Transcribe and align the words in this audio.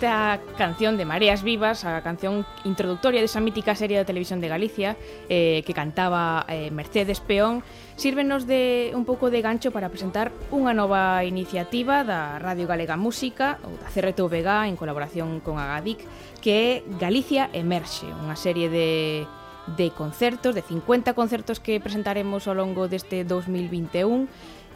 esta 0.00 0.40
canción 0.56 0.96
de 0.96 1.04
Mareas 1.04 1.42
Vivas, 1.42 1.84
a 1.84 2.00
canción 2.00 2.48
introductoria 2.64 3.20
desa 3.20 3.36
mítica 3.36 3.76
serie 3.76 4.00
da 4.00 4.08
televisión 4.08 4.40
de 4.40 4.48
Galicia 4.48 4.96
eh, 5.28 5.60
que 5.68 5.76
cantaba 5.76 6.48
eh, 6.48 6.72
Mercedes 6.72 7.20
Peón, 7.20 7.60
sírvenos 8.00 8.48
de 8.48 8.96
un 8.96 9.04
pouco 9.04 9.28
de 9.28 9.44
gancho 9.44 9.76
para 9.76 9.92
presentar 9.92 10.32
unha 10.48 10.72
nova 10.72 11.20
iniciativa 11.28 12.00
da 12.00 12.40
Radio 12.40 12.64
Galega 12.64 12.96
Música 12.96 13.60
ou 13.60 13.76
da 13.76 13.92
CRTVG 13.92 14.72
en 14.72 14.80
colaboración 14.80 15.44
con 15.44 15.60
Agadic 15.60 16.00
que 16.40 16.52
é 16.56 16.70
Galicia 16.96 17.52
Emerxe, 17.52 18.08
unha 18.08 18.40
serie 18.40 18.72
de 18.72 19.28
de 19.76 19.92
concertos, 19.92 20.54
de 20.54 20.62
50 20.62 21.12
concertos 21.12 21.60
que 21.60 21.78
presentaremos 21.78 22.48
ao 22.48 22.56
longo 22.56 22.88
deste 22.88 23.22
2021 23.22 24.26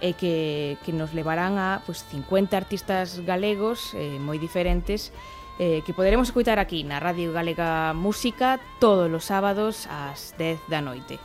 e 0.05 0.13
que, 0.13 0.77
que 0.85 0.93
nos 0.93 1.17
levarán 1.17 1.57
a 1.57 1.81
pues, 1.89 2.05
50 2.13 2.53
artistas 2.53 3.25
galegos 3.25 3.97
eh, 3.97 4.21
moi 4.21 4.37
diferentes 4.37 5.17
eh, 5.57 5.81
que 5.81 5.97
poderemos 5.97 6.29
escutar 6.29 6.61
aquí 6.61 6.85
na 6.85 7.01
Radio 7.01 7.33
Galega 7.33 7.97
Música 7.97 8.61
todos 8.85 9.09
os 9.09 9.25
sábados 9.25 9.89
ás 9.89 10.37
10 10.37 10.61
da 10.69 10.85
noite. 10.85 11.17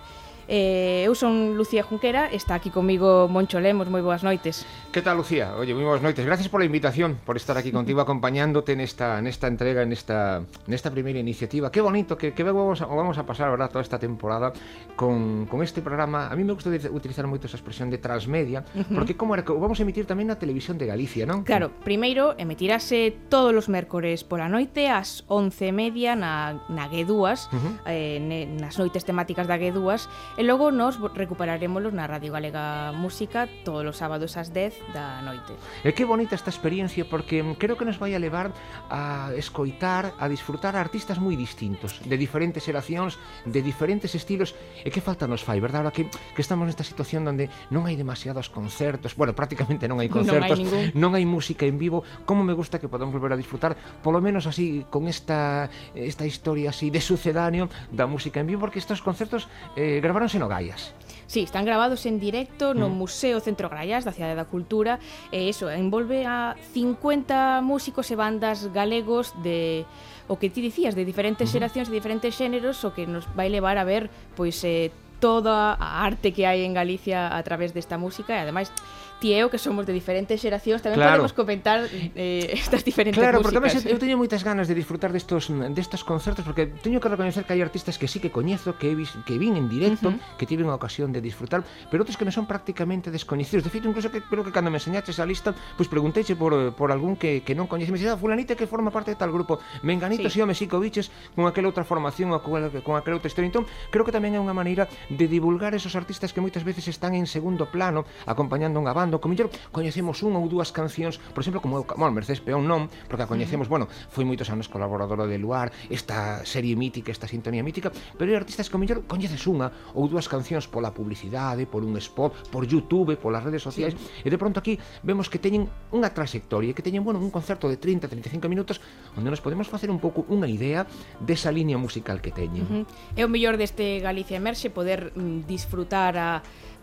Eh, 0.50 1.06
eu 1.06 1.14
son 1.14 1.54
Lucía 1.54 1.86
Junquera, 1.86 2.26
está 2.26 2.58
aquí 2.58 2.74
comigo 2.74 3.30
Moncho 3.30 3.62
Lemos, 3.62 3.86
moi 3.86 4.02
boas 4.02 4.26
noites. 4.26 4.66
Que 4.90 5.06
tal, 5.06 5.22
Lucía? 5.22 5.54
Oye, 5.54 5.78
moi 5.78 5.86
boas 5.86 6.02
noites. 6.02 6.26
Gracias 6.26 6.50
pola 6.50 6.66
invitación, 6.66 7.22
por 7.22 7.38
estar 7.38 7.54
aquí 7.54 7.70
contigo 7.70 8.02
acompañándote 8.06 8.74
nesta 8.74 9.22
nesta 9.22 9.46
entrega, 9.46 9.86
nesta 9.86 10.42
nesta 10.66 10.90
primeira 10.90 11.22
iniciativa. 11.22 11.70
Qué 11.70 11.86
bonito 11.86 12.18
que 12.18 12.34
que 12.34 12.42
vamos 12.42 12.82
a, 12.82 12.90
vamos 12.90 13.22
a 13.22 13.30
pasar, 13.30 13.54
¿verdad?, 13.54 13.70
toda 13.70 13.86
esta 13.86 14.02
temporada 14.02 14.50
con, 14.98 15.46
con 15.46 15.62
este 15.62 15.86
programa. 15.86 16.34
A 16.34 16.36
mí 16.36 16.42
me 16.42 16.58
gusta 16.58 16.74
utilizar 16.90 17.30
moito 17.30 17.46
esa 17.46 17.62
expresión 17.62 17.94
de 17.94 18.02
transmedia, 18.02 18.66
uh 18.74 18.82
-huh. 18.82 18.96
porque 18.98 19.14
como 19.14 19.38
era 19.38 19.46
que 19.46 19.54
vamos 19.54 19.78
a 19.78 19.86
emitir 19.86 20.10
tamén 20.10 20.34
na 20.34 20.42
televisión 20.42 20.82
de 20.82 20.90
Galicia, 20.90 21.30
non? 21.30 21.46
Claro, 21.46 21.70
primeiro 21.86 22.34
emitirase 22.42 23.14
todos 23.30 23.54
os 23.54 23.70
mércores 23.70 24.26
pola 24.26 24.50
noite 24.50 24.90
ás 24.90 25.22
11:30 25.30 26.18
na 26.18 26.58
na 26.74 26.90
G2, 26.90 27.14
uh 27.14 27.30
-huh. 27.54 27.74
eh, 27.86 28.18
nas 28.58 28.82
noites 28.82 29.06
temáticas 29.06 29.46
da 29.46 29.54
G2 29.62 30.10
E 30.40 30.48
logo 30.48 30.72
nos 30.72 30.96
recuperaremos 30.96 31.84
na 31.92 32.08
Radio 32.08 32.32
Galega 32.32 32.96
Música 32.96 33.52
todos 33.68 33.84
os 33.84 34.00
sábados 34.00 34.40
ás 34.40 34.56
10 34.56 34.72
da 34.96 35.20
noite. 35.20 35.52
E 35.84 35.92
que 35.92 36.08
bonita 36.08 36.32
esta 36.32 36.48
experiencia 36.48 37.04
porque 37.04 37.44
creo 37.60 37.76
que 37.76 37.84
nos 37.84 38.00
vai 38.00 38.16
a 38.16 38.24
levar 38.24 38.56
a 38.88 39.36
escoitar, 39.36 40.16
a 40.16 40.32
disfrutar 40.32 40.80
a 40.80 40.80
artistas 40.80 41.20
moi 41.20 41.36
distintos, 41.36 42.00
de 42.08 42.16
diferentes 42.16 42.64
xeracións, 42.64 43.20
de 43.44 43.60
diferentes 43.60 44.16
estilos, 44.16 44.56
e 44.80 44.88
que 44.88 45.04
falta 45.04 45.28
nos 45.28 45.44
fai, 45.44 45.60
verdad? 45.60 45.84
Ahora 45.84 45.92
que, 45.92 46.08
que 46.08 46.40
estamos 46.40 46.72
nesta 46.72 46.88
situación 46.88 47.28
onde 47.28 47.52
non 47.68 47.84
hai 47.84 48.00
demasiados 48.00 48.48
concertos, 48.48 49.20
bueno, 49.20 49.36
prácticamente 49.36 49.92
non 49.92 50.00
hai 50.00 50.08
concertos, 50.16 50.56
non 50.56 50.72
hai, 50.72 50.88
ningún... 50.88 50.96
non 50.96 51.12
hai 51.20 51.26
música 51.28 51.68
en 51.68 51.76
vivo, 51.76 52.08
como 52.24 52.48
me 52.48 52.56
gusta 52.56 52.80
que 52.80 52.88
podamos 52.88 53.12
volver 53.12 53.36
a 53.36 53.40
disfrutar, 53.44 53.76
polo 54.00 54.24
menos 54.24 54.48
así, 54.48 54.88
con 54.88 55.12
esta, 55.12 55.68
esta 55.92 56.24
historia 56.24 56.72
así 56.72 56.88
de 56.88 57.04
sucedáneo 57.04 57.68
da 57.92 58.08
música 58.08 58.40
en 58.40 58.48
vivo, 58.48 58.64
porque 58.64 58.80
estos 58.80 59.04
concertos 59.04 59.52
eh, 59.76 60.00
grabaron 60.00 60.29
gravaronse 60.30 60.40
no 60.40 60.48
Gaias. 60.48 60.94
Sí, 61.28 61.42
están 61.42 61.66
grabados 61.66 62.06
en 62.06 62.20
directo 62.20 62.74
no 62.74 62.90
mm. 62.90 62.94
Museo 62.94 63.40
Centro 63.40 63.70
Graias 63.70 64.06
da 64.06 64.12
Cidade 64.12 64.34
da 64.34 64.50
Cultura 64.50 64.98
e 65.30 65.46
iso, 65.46 65.70
envolve 65.70 66.26
a 66.26 66.58
50 66.74 67.62
músicos 67.62 68.10
e 68.10 68.18
bandas 68.18 68.70
galegos 68.74 69.34
de 69.46 69.86
o 70.30 70.38
que 70.38 70.50
ti 70.50 70.62
dicías, 70.62 70.98
de 70.98 71.06
diferentes 71.06 71.54
xeracións 71.54 71.90
uh 71.90 71.94
-huh. 71.94 71.98
e 71.98 72.00
diferentes 72.02 72.34
xéneros, 72.34 72.82
o 72.82 72.94
que 72.94 73.06
nos 73.06 73.30
vai 73.38 73.50
levar 73.50 73.78
a 73.78 73.86
ver 73.86 74.10
pois 74.34 74.58
eh, 74.66 74.90
toda 75.22 75.78
a 75.78 76.02
arte 76.02 76.34
que 76.34 76.50
hai 76.50 76.66
en 76.66 76.74
Galicia 76.74 77.30
a 77.30 77.42
través 77.46 77.78
desta 77.78 78.02
música 78.02 78.34
e 78.34 78.42
ademais 78.42 78.74
tío, 79.20 79.52
que 79.52 79.60
somos 79.60 79.86
de 79.86 79.94
diferentes 79.94 80.40
xeracións, 80.40 80.80
tamén 80.80 80.98
claro. 80.98 81.22
podemos 81.22 81.36
comentar 81.36 81.86
eh, 81.92 82.50
estas 82.56 82.82
diferentes 82.88 83.20
claro, 83.20 83.44
músicas. 83.44 83.60
Claro, 83.60 83.76
porque 83.76 83.92
eh? 83.92 83.94
eu 83.94 84.00
teño 84.00 84.16
moitas 84.16 84.42
ganas 84.42 84.66
de 84.72 84.76
disfrutar 84.76 85.12
destos 85.12 85.52
destes 85.76 86.02
concertos, 86.08 86.48
porque 86.48 86.68
teño 86.68 87.04
que 87.04 87.12
recoñecer 87.12 87.44
que 87.44 87.54
hai 87.54 87.62
artistas 87.62 88.00
que 88.00 88.08
sí 88.08 88.24
que 88.24 88.32
coñezo, 88.32 88.80
que, 88.80 88.96
vis, 88.96 89.14
que 89.28 89.36
vin 89.36 89.60
en 89.60 89.68
directo, 89.68 90.10
uh 90.10 90.16
-huh. 90.16 90.38
que 90.40 90.48
tiven 90.48 90.72
a 90.72 90.76
ocasión 90.76 91.12
de 91.12 91.20
disfrutar, 91.20 91.62
pero 91.92 92.02
outros 92.02 92.16
que 92.16 92.24
me 92.24 92.32
son 92.32 92.48
prácticamente 92.48 93.12
descoñecidos. 93.12 93.68
De 93.68 93.70
feito, 93.70 93.92
incluso 93.92 94.10
que 94.10 94.24
creo 94.24 94.42
que 94.42 94.56
cando 94.56 94.72
me 94.72 94.80
enseñaches 94.80 95.20
a 95.20 95.26
lista, 95.28 95.52
pois 95.52 95.86
pues 95.86 95.88
pregunteiche 95.92 96.36
por, 96.40 96.74
por 96.74 96.92
algún 96.92 97.20
que, 97.20 97.44
que 97.44 97.54
non 97.54 97.68
coñece. 97.68 97.92
Me 97.92 98.00
dixen, 98.00 98.16
ah, 98.16 98.20
fulanita 98.20 98.56
que 98.56 98.70
forma 98.70 98.94
parte 98.94 99.12
de 99.12 99.18
tal 99.20 99.34
grupo, 99.36 99.60
menganito, 99.84 100.32
sí. 100.32 100.38
si 100.38 100.42
home, 100.42 100.56
si 100.56 100.68
cobiches, 100.72 101.12
con 101.36 101.50
aquela 101.50 101.68
outra 101.68 101.84
formación, 101.84 102.32
ou 102.32 102.40
con, 102.40 102.62
con 102.86 102.96
aquela 102.96 103.18
outra 103.18 103.28
historia. 103.28 103.50
Entón, 103.50 103.66
creo 103.90 104.06
que 104.06 104.14
tamén 104.14 104.38
é 104.38 104.40
unha 104.40 104.56
maneira 104.56 104.88
de 105.10 105.26
divulgar 105.28 105.74
esos 105.74 105.98
artistas 105.98 106.32
que 106.32 106.40
moitas 106.40 106.64
veces 106.64 106.88
están 106.88 107.18
en 107.18 107.26
segundo 107.26 107.68
plano, 107.68 108.06
acompañando 108.30 108.78
unha 108.78 108.94
banda, 108.94 109.09
tocando, 109.10 109.22
co 109.22 109.28
mellor 109.30 109.50
coñecemos 109.74 110.22
unha 110.22 110.38
ou 110.38 110.46
dúas 110.46 110.70
cancións, 110.70 111.18
por 111.34 111.42
exemplo, 111.42 111.62
como 111.62 111.82
bueno, 111.84 112.14
Mercedes 112.14 112.42
Peón 112.42 112.70
non, 112.70 112.88
porque 113.10 113.26
a 113.26 113.30
coñecemos, 113.30 113.68
mm. 113.68 113.74
bueno, 113.74 113.86
foi 113.90 114.24
moitos 114.24 114.48
anos 114.54 114.70
colaboradora 114.70 115.26
de 115.26 115.38
Luar, 115.42 115.74
esta 115.90 116.46
serie 116.46 116.78
mítica, 116.78 117.10
esta 117.10 117.26
sintonía 117.26 117.66
mítica, 117.66 117.90
pero 118.18 118.30
hai 118.30 118.38
artistas 118.38 118.70
que 118.70 118.78
mellor 118.78 119.04
coñeces 119.10 119.42
unha 119.50 119.74
ou 119.98 120.06
dúas 120.06 120.30
cancións 120.30 120.70
pola 120.70 120.94
publicidade, 120.94 121.66
por 121.66 121.82
un 121.82 121.98
spot, 121.98 122.54
por 122.54 122.70
YouTube, 122.70 123.18
polas 123.18 123.42
redes 123.42 123.66
sociais, 123.66 123.98
sí. 123.98 124.26
e 124.26 124.30
de 124.30 124.38
pronto 124.38 124.62
aquí 124.62 124.78
vemos 125.02 125.28
que 125.28 125.42
teñen 125.42 125.66
unha 125.90 126.14
trayectoria, 126.14 126.78
que 126.78 126.86
teñen, 126.86 127.02
bueno, 127.02 127.18
un 127.18 127.34
concerto 127.34 127.66
de 127.66 127.82
30, 127.82 128.06
35 128.08 128.46
minutos, 128.46 128.78
onde 129.18 129.34
nos 129.34 129.42
podemos 129.42 129.66
facer 129.66 129.90
un 129.90 129.98
pouco 129.98 130.26
unha 130.30 130.46
idea 130.46 130.86
desa 131.18 131.50
liña 131.50 131.82
musical 131.82 132.22
que 132.22 132.30
teñen. 132.30 132.64
Uh 132.70 132.86
-huh. 132.86 133.18
É 133.18 133.24
o 133.26 133.30
mellor 133.32 133.58
deste 133.58 134.00
Galicia 134.00 134.38
Emerxe 134.38 134.70
poder 134.70 135.12
mm, 135.16 135.50
disfrutar 135.50 136.14
a 136.16 136.30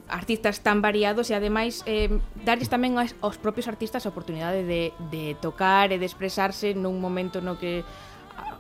artistas 0.08 0.62
tan 0.62 0.82
variados 0.82 1.30
e 1.30 1.34
ademais 1.34 1.82
eh, 1.86 2.08
darles 2.46 2.70
tamén 2.70 2.94
aos, 2.96 3.14
aos 3.22 3.36
propios 3.36 3.66
artistas 3.66 4.06
a 4.06 4.12
oportunidade 4.12 4.62
de, 4.62 4.94
de 5.10 5.34
tocar 5.42 5.90
e 5.90 5.98
de 5.98 6.06
expresarse 6.06 6.74
nun 6.78 7.02
momento 7.02 7.42
no? 7.42 7.58
que 7.58 7.82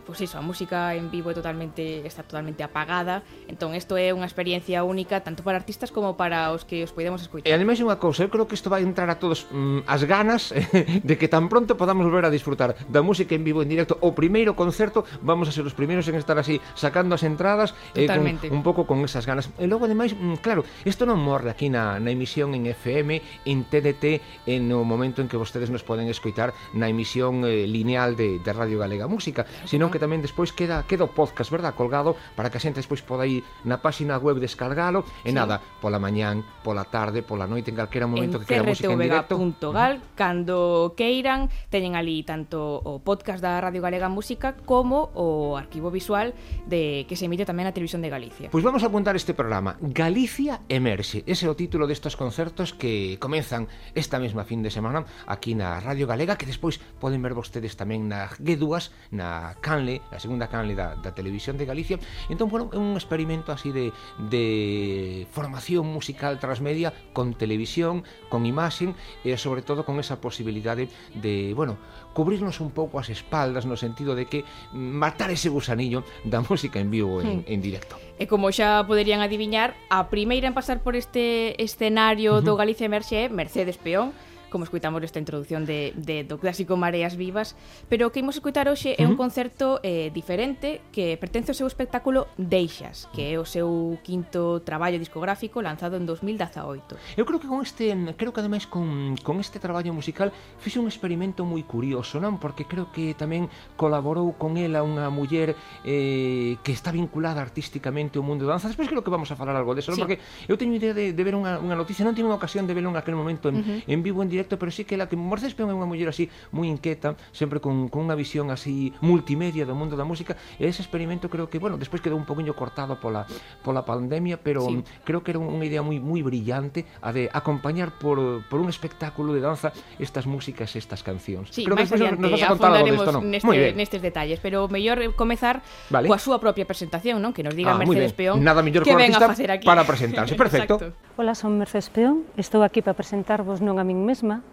pois 0.06 0.22
iso, 0.22 0.38
a 0.38 0.42
música 0.42 0.94
en 0.94 1.10
vivo 1.10 1.28
é 1.28 1.34
totalmente 1.34 2.06
está 2.06 2.22
totalmente 2.22 2.62
apagada, 2.62 3.26
entón 3.50 3.74
isto 3.74 3.98
é 3.98 4.14
unha 4.14 4.24
experiencia 4.24 4.86
única 4.86 5.20
tanto 5.20 5.42
para 5.42 5.58
artistas 5.58 5.90
como 5.90 6.14
para 6.14 6.54
os 6.54 6.62
que 6.62 6.86
os 6.86 6.94
podemos 6.94 7.18
escoitar. 7.20 7.50
E 7.50 7.52
ademais 7.52 7.82
unha 7.82 7.98
cousa, 7.98 8.22
eu 8.22 8.30
creo 8.30 8.46
que 8.46 8.54
isto 8.54 8.70
vai 8.70 8.86
entrar 8.86 9.10
a 9.10 9.18
todos 9.18 9.50
mm, 9.50 9.82
as 9.90 10.06
ganas 10.06 10.54
de 11.08 11.14
que 11.18 11.26
tan 11.26 11.50
pronto 11.50 11.74
podamos 11.74 12.06
volver 12.06 12.22
a 12.22 12.30
disfrutar 12.30 12.78
da 12.86 13.02
música 13.02 13.34
en 13.34 13.42
vivo 13.42 13.66
en 13.66 13.68
directo. 13.68 13.98
O 13.98 14.14
primeiro 14.14 14.54
concerto 14.54 15.02
vamos 15.20 15.50
a 15.50 15.52
ser 15.52 15.66
os 15.66 15.74
primeiros 15.74 16.06
en 16.06 16.14
estar 16.14 16.38
así 16.38 16.62
sacando 16.78 17.18
as 17.18 17.26
entradas 17.26 17.74
eh, 17.98 18.06
con, 18.06 18.22
un 18.22 18.62
pouco 18.62 18.86
con 18.86 19.02
esas 19.02 19.26
ganas. 19.26 19.50
E 19.58 19.66
logo 19.66 19.90
ademais, 19.90 20.14
mm, 20.14 20.38
claro, 20.38 20.62
isto 20.86 21.02
non 21.02 21.18
morre 21.18 21.50
aquí 21.50 21.66
na, 21.66 21.98
na 21.98 22.14
emisión 22.14 22.54
en 22.54 22.70
FM, 22.70 23.42
en 23.42 23.66
TDT, 23.66 24.46
en 24.46 24.70
o 24.70 24.86
momento 24.86 25.18
en 25.18 25.26
que 25.26 25.34
vostedes 25.34 25.74
nos 25.74 25.82
poden 25.82 26.06
escoitar 26.06 26.54
na 26.78 26.86
emisión 26.86 27.42
eh, 27.42 27.66
lineal 27.66 28.14
de, 28.14 28.38
de 28.38 28.50
Radio 28.54 28.78
Galega 28.78 29.10
Música, 29.10 29.42
sino 29.66 29.90
que 29.90 29.95
que 29.96 30.02
tamén 30.04 30.20
despois 30.20 30.52
queda 30.52 30.84
queda 30.84 31.08
o 31.08 31.10
podcast, 31.16 31.48
verdad, 31.48 31.72
colgado 31.72 32.20
para 32.36 32.52
que 32.52 32.60
a 32.60 32.62
xente 32.62 32.84
despois 32.84 33.00
poda 33.00 33.24
ir 33.24 33.40
na 33.64 33.80
páxina 33.80 34.20
web 34.20 34.36
descargalo 34.36 35.08
e 35.24 35.32
sí. 35.32 35.36
nada, 35.36 35.56
pola 35.80 35.96
mañán, 35.96 36.44
pola 36.60 36.84
tarde, 36.84 37.24
pola 37.24 37.48
noite, 37.48 37.72
en 37.72 37.80
calquera 37.80 38.04
momento 38.04 38.36
en 38.36 38.44
que 38.44 38.60
queda 38.60 38.68
música 38.68 38.92
en 38.92 39.00
directo. 39.00 39.40
.gal, 39.72 39.96
uh 39.96 40.04
-huh. 40.04 40.12
cando 40.12 40.92
queiran, 40.92 41.48
teñen 41.72 41.96
ali 41.96 42.20
tanto 42.28 42.84
o 42.84 43.00
podcast 43.00 43.40
da 43.40 43.56
Radio 43.56 43.80
Galega 43.80 44.12
Música 44.12 44.52
como 44.68 45.08
o 45.16 45.56
arquivo 45.56 45.88
visual 45.88 46.36
de 46.68 47.08
que 47.08 47.16
se 47.16 47.24
emite 47.24 47.48
tamén 47.48 47.64
na 47.64 47.72
televisión 47.72 48.04
de 48.04 48.12
Galicia. 48.12 48.52
Pois 48.52 48.60
pues 48.60 48.68
vamos 48.68 48.84
a 48.84 48.92
apuntar 48.92 49.16
este 49.16 49.32
programa, 49.32 49.80
Galicia 49.80 50.60
Emerxe, 50.68 51.24
ese 51.24 51.48
é 51.48 51.48
o 51.48 51.56
título 51.56 51.88
destes 51.88 52.20
concertos 52.20 52.76
que 52.76 53.16
comenzan 53.16 53.64
esta 53.96 54.20
mesma 54.20 54.44
fin 54.44 54.60
de 54.60 54.68
semana 54.68 55.08
aquí 55.24 55.56
na 55.56 55.80
Radio 55.80 56.04
Galega, 56.04 56.36
que 56.36 56.44
despois 56.44 56.76
poden 57.00 57.24
ver 57.24 57.32
vostedes 57.32 57.80
tamén 57.80 58.12
na 58.12 58.28
G2, 58.28 58.92
na 59.16 59.56
Can 59.64 59.85
canle, 59.86 60.02
a 60.10 60.18
segunda 60.18 60.48
canle 60.48 60.74
da, 60.74 60.98
da 60.98 61.14
televisión 61.14 61.56
de 61.56 61.64
Galicia. 61.64 61.98
Entón, 62.28 62.50
bueno, 62.50 62.70
é 62.74 62.78
un 62.78 62.98
experimento 62.98 63.52
así 63.54 63.70
de, 63.70 63.94
de 64.18 65.26
formación 65.30 65.86
musical 65.86 66.38
transmedia 66.42 66.92
con 67.14 67.34
televisión, 67.34 68.02
con 68.28 68.46
imaxen 68.46 68.98
e 69.22 69.38
sobre 69.38 69.62
todo 69.62 69.86
con 69.86 70.02
esa 70.02 70.18
posibilidade 70.18 70.90
de, 71.14 71.54
bueno, 71.54 71.78
cubrirnos 72.12 72.58
un 72.58 72.74
pouco 72.74 72.98
as 72.98 73.08
espaldas 73.08 73.64
no 73.64 73.78
sentido 73.78 74.18
de 74.18 74.26
que 74.26 74.42
matar 74.74 75.30
ese 75.30 75.48
gusanillo 75.48 76.02
da 76.26 76.42
música 76.42 76.82
en 76.82 76.90
vivo 76.90 77.22
en, 77.22 77.46
hmm. 77.46 77.52
en 77.52 77.60
directo. 77.62 77.94
E 78.18 78.26
como 78.26 78.50
xa 78.50 78.82
poderían 78.88 79.22
adiviñar, 79.22 79.76
a 79.92 80.08
primeira 80.08 80.48
en 80.48 80.56
pasar 80.56 80.82
por 80.82 80.96
este 80.96 81.54
escenario 81.62 82.34
uh 82.34 82.40
-huh. 82.40 82.46
do 82.46 82.58
Galicia 82.58 82.88
Merxe 82.88 83.28
é 83.28 83.28
Mercedes 83.28 83.76
Peón, 83.76 84.16
como 84.50 84.64
escuitamos 84.64 85.02
esta 85.02 85.18
introdución 85.18 85.64
de, 85.64 85.92
de, 85.96 86.24
do 86.24 86.38
clásico 86.38 86.76
Mareas 86.76 87.16
Vivas, 87.16 87.56
pero 87.88 88.08
o 88.08 88.10
que 88.12 88.20
imos 88.20 88.36
escutar 88.36 88.68
hoxe 88.68 88.94
é 88.98 89.04
un 89.06 89.18
concerto 89.18 89.80
eh, 89.82 90.10
diferente 90.14 90.82
que 90.92 91.16
pertence 91.16 91.50
ao 91.52 91.58
seu 91.58 91.68
espectáculo 91.68 92.30
Deixas, 92.38 93.10
que 93.14 93.32
é 93.32 93.38
o 93.38 93.46
seu 93.46 93.98
quinto 94.02 94.62
traballo 94.62 94.98
discográfico 94.98 95.62
lanzado 95.62 95.96
en 95.96 96.06
2018. 96.06 97.18
Eu 97.18 97.24
creo 97.26 97.38
que 97.40 97.48
con 97.48 97.62
este, 97.62 97.94
creo 98.16 98.32
que 98.32 98.40
ademais 98.40 98.66
con, 98.66 99.16
con 99.22 99.40
este 99.40 99.58
traballo 99.58 99.92
musical 99.92 100.30
fixe 100.58 100.78
un 100.78 100.86
experimento 100.86 101.42
moi 101.42 101.62
curioso, 101.66 102.22
non? 102.22 102.38
Porque 102.38 102.66
creo 102.66 102.90
que 102.94 103.16
tamén 103.18 103.50
colaborou 103.74 104.36
con 104.38 104.56
ela 104.60 104.82
unha 104.86 105.08
muller 105.10 105.58
eh, 105.82 106.58
que 106.62 106.72
está 106.72 106.92
vinculada 106.92 107.42
artísticamente 107.42 108.18
ao 108.18 108.24
mundo 108.24 108.46
da 108.46 108.56
danza. 108.56 108.70
Despois 108.70 108.88
creo 108.88 109.02
que 109.02 109.12
vamos 109.12 109.30
a 109.32 109.36
falar 109.36 109.56
algo 109.56 109.74
deso, 109.74 109.92
de 109.92 109.98
non? 109.98 109.98
Sí. 109.98 110.02
Porque 110.02 110.18
eu 110.46 110.56
teño 110.56 110.76
idea 110.76 110.94
de, 110.94 111.12
de 111.12 111.22
ver 111.24 111.34
unha, 111.34 111.58
unha 111.58 111.74
noticia, 111.74 112.06
non 112.06 112.14
tive 112.14 112.28
unha 112.28 112.38
ocasión 112.38 112.68
de 112.68 112.74
verlo 112.76 112.92
en 112.92 112.98
aquel 112.98 113.16
momento 113.18 113.50
en, 113.50 113.56
uh 113.60 113.64
-huh. 113.64 113.92
en 113.92 113.98
vivo 114.04 114.22
en 114.22 114.28
directo, 114.36 114.60
pero 114.60 114.68
sí 114.68 114.84
que 114.84 115.00
la 115.00 115.08
que 115.08 115.16
Peón 115.56 115.72
é 115.72 115.74
unha 115.74 115.88
muller 115.88 116.12
así 116.12 116.28
moi 116.52 116.68
inquieta, 116.68 117.16
sempre 117.32 117.64
con, 117.64 117.88
con 117.88 118.04
unha 118.04 118.16
visión 118.18 118.52
así 118.52 118.92
multimedia 119.00 119.64
do 119.64 119.72
mundo 119.72 119.96
da 119.96 120.04
música, 120.04 120.36
e 120.60 120.68
ese 120.68 120.84
experimento 120.84 121.32
creo 121.32 121.48
que, 121.48 121.56
bueno, 121.56 121.80
despois 121.80 122.04
quedou 122.04 122.20
un 122.20 122.28
poquinho 122.28 122.52
cortado 122.52 123.00
pola, 123.00 123.24
pola 123.64 123.82
pandemia, 123.88 124.36
pero 124.36 124.68
sí. 124.68 124.84
creo 125.02 125.24
que 125.24 125.32
era 125.32 125.40
unha 125.40 125.64
idea 125.64 125.80
moi 125.80 125.96
moi 125.96 126.20
brillante 126.20 126.84
a 127.00 127.10
de 127.16 127.32
acompañar 127.32 127.96
por, 127.96 128.44
por 128.52 128.60
un 128.60 128.68
espectáculo 128.68 129.32
de 129.32 129.40
danza 129.40 129.72
estas 129.96 130.28
músicas, 130.28 130.76
estas 130.76 131.00
cancións. 131.00 131.48
Sí, 131.50 131.64
creo 131.64 131.80
que 131.80 131.88
nos 132.20 132.30
vas 132.30 132.42
a 132.42 132.48
contar 132.52 132.72
algo 132.76 132.92
disto, 132.92 133.12
non? 133.16 133.24
Neste, 133.24 133.72
nestes 133.72 134.00
detalles, 134.04 134.38
pero 134.42 134.68
mellor 134.68 135.00
eh, 135.00 135.10
comezar 135.16 135.64
vale. 135.88 136.10
coa 136.10 136.20
súa 136.20 136.36
propia 136.36 136.68
presentación, 136.68 137.24
non? 137.24 137.32
Que 137.32 137.40
nos 137.40 137.56
diga 137.56 137.72
ah, 137.72 137.80
Mercedes 137.80 138.12
Peón 138.12 138.44
Nada 138.44 138.60
mellor 138.60 138.84
que 138.84 138.92
ven 138.92 139.14
a 139.14 139.20
facer 139.24 139.48
aquí. 139.50 139.64
para 139.64 139.86
presentarse. 139.88 140.36
Perfecto. 140.44 140.76
Exacto. 140.76 141.05
Ola, 141.18 141.34
son 141.34 141.56
Mercedes 141.56 141.88
Peón, 141.88 142.28
estou 142.36 142.60
aquí 142.60 142.84
para 142.84 142.92
presentarvos 142.92 143.64
non 143.64 143.80
a 143.80 143.88
min 143.88 144.04
mesma, 144.04 144.44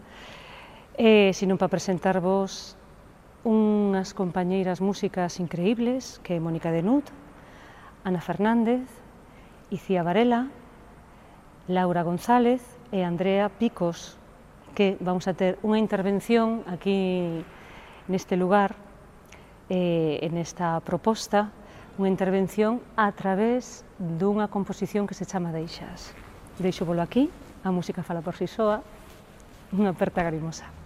eh, 0.96 1.36
sino 1.36 1.60
para 1.60 1.68
presentarvos 1.68 2.80
unhas 3.44 4.16
compañeiras 4.16 4.80
músicas 4.80 5.44
increíbles, 5.44 6.24
que 6.24 6.40
é 6.40 6.40
Mónica 6.40 6.72
Denut, 6.72 7.04
Ana 8.08 8.24
Fernández, 8.24 8.88
Icía 9.76 10.08
Varela, 10.08 10.48
Laura 11.68 12.00
González 12.00 12.64
e 12.96 13.04
Andrea 13.04 13.52
Picos, 13.52 14.16
que 14.72 14.96
vamos 15.04 15.28
a 15.28 15.36
ter 15.36 15.60
unha 15.68 15.84
intervención 15.84 16.64
aquí 16.72 17.44
neste 18.08 18.40
lugar, 18.40 18.80
eh, 19.68 20.24
en 20.24 20.40
esta 20.40 20.80
proposta, 20.80 21.52
unha 22.00 22.08
intervención 22.08 22.80
a 22.96 23.12
través 23.12 23.84
dunha 24.00 24.48
composición 24.48 25.04
que 25.12 25.20
se 25.20 25.28
chama 25.28 25.52
Deixas. 25.52 26.23
Deixo 26.60 26.86
volo 26.86 27.02
aquí, 27.02 27.30
a 27.64 27.72
música 27.72 28.04
fala 28.04 28.22
por 28.22 28.36
si 28.38 28.46
soa, 28.46 28.84
unha 29.74 29.90
aperta 29.90 30.22
grimosa. 30.22 30.83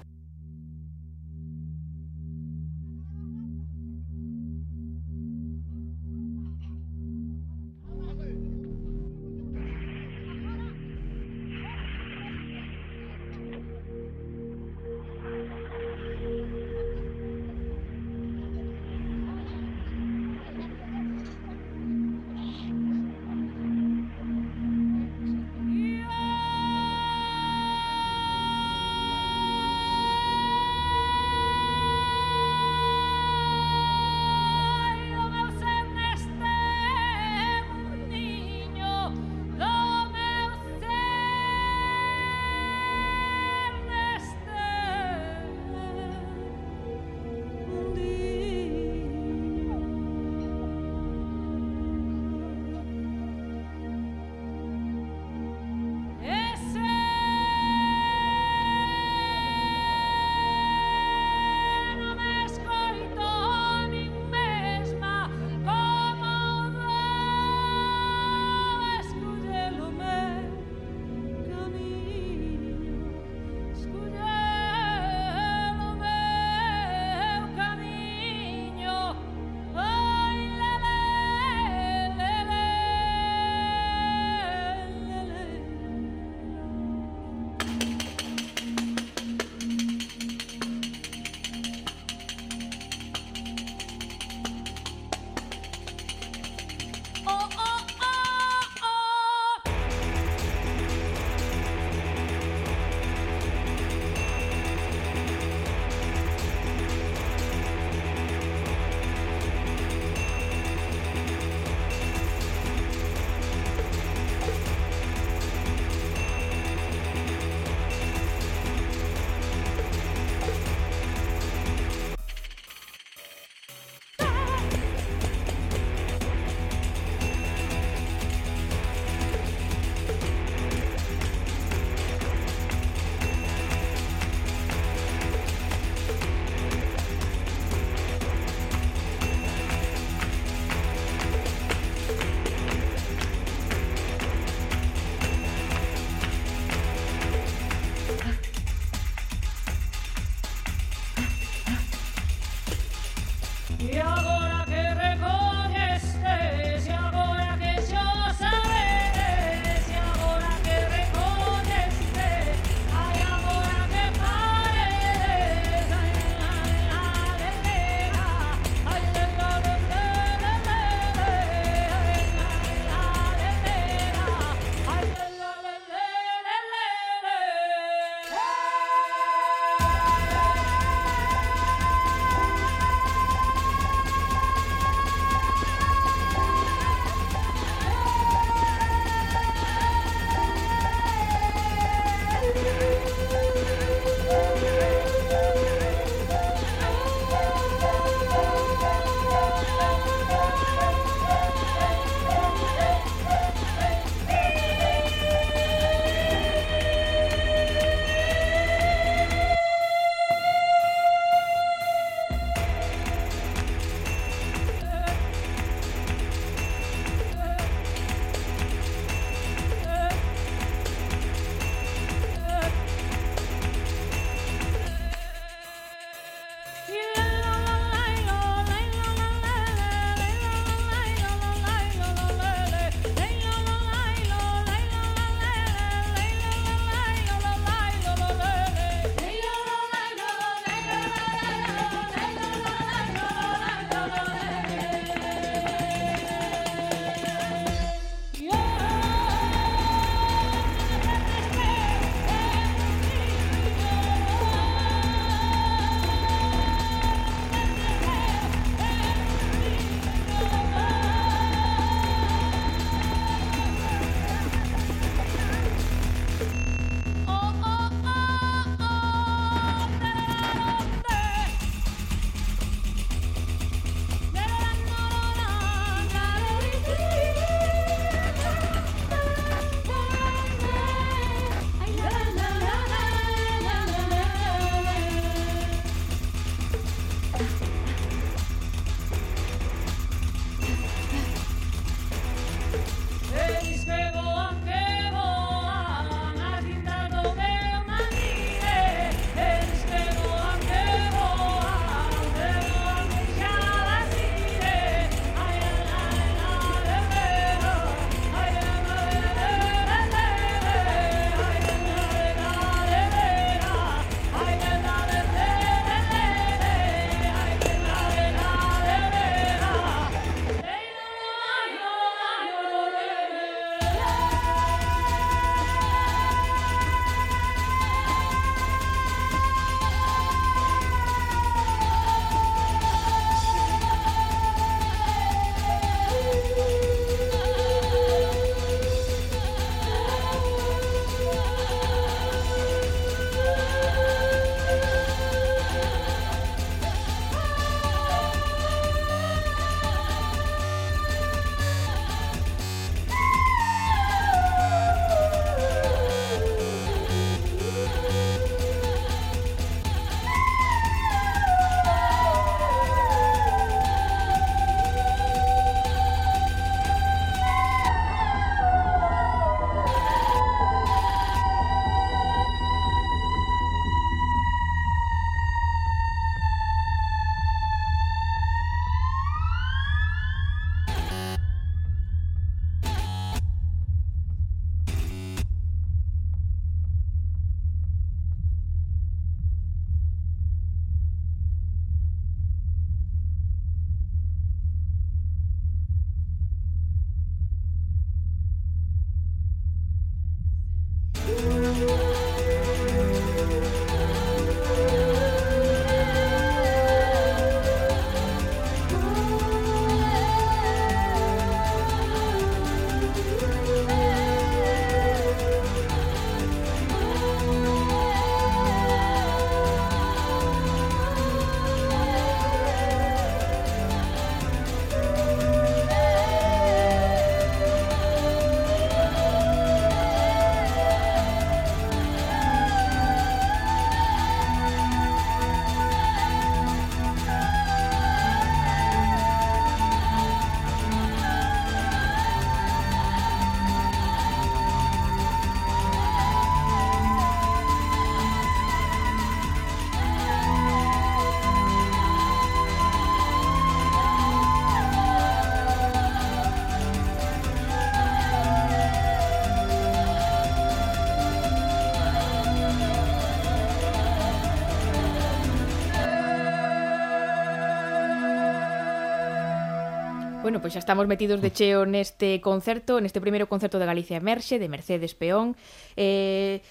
Bueno, 470.47 470.61
pois 470.61 470.71
xa 470.71 470.79
estamos 470.79 471.11
metidos 471.11 471.43
de 471.43 471.51
cheo 471.51 471.83
neste 471.83 472.39
concerto, 472.39 473.03
neste 473.03 473.19
primeiro 473.19 473.51
concerto 473.51 473.83
de 473.83 473.89
Galicia 473.91 474.15
Emerxe, 474.15 474.63
de 474.63 474.71
Mercedes 474.71 475.11
Peón. 475.11 475.59
Eh, 475.99 476.63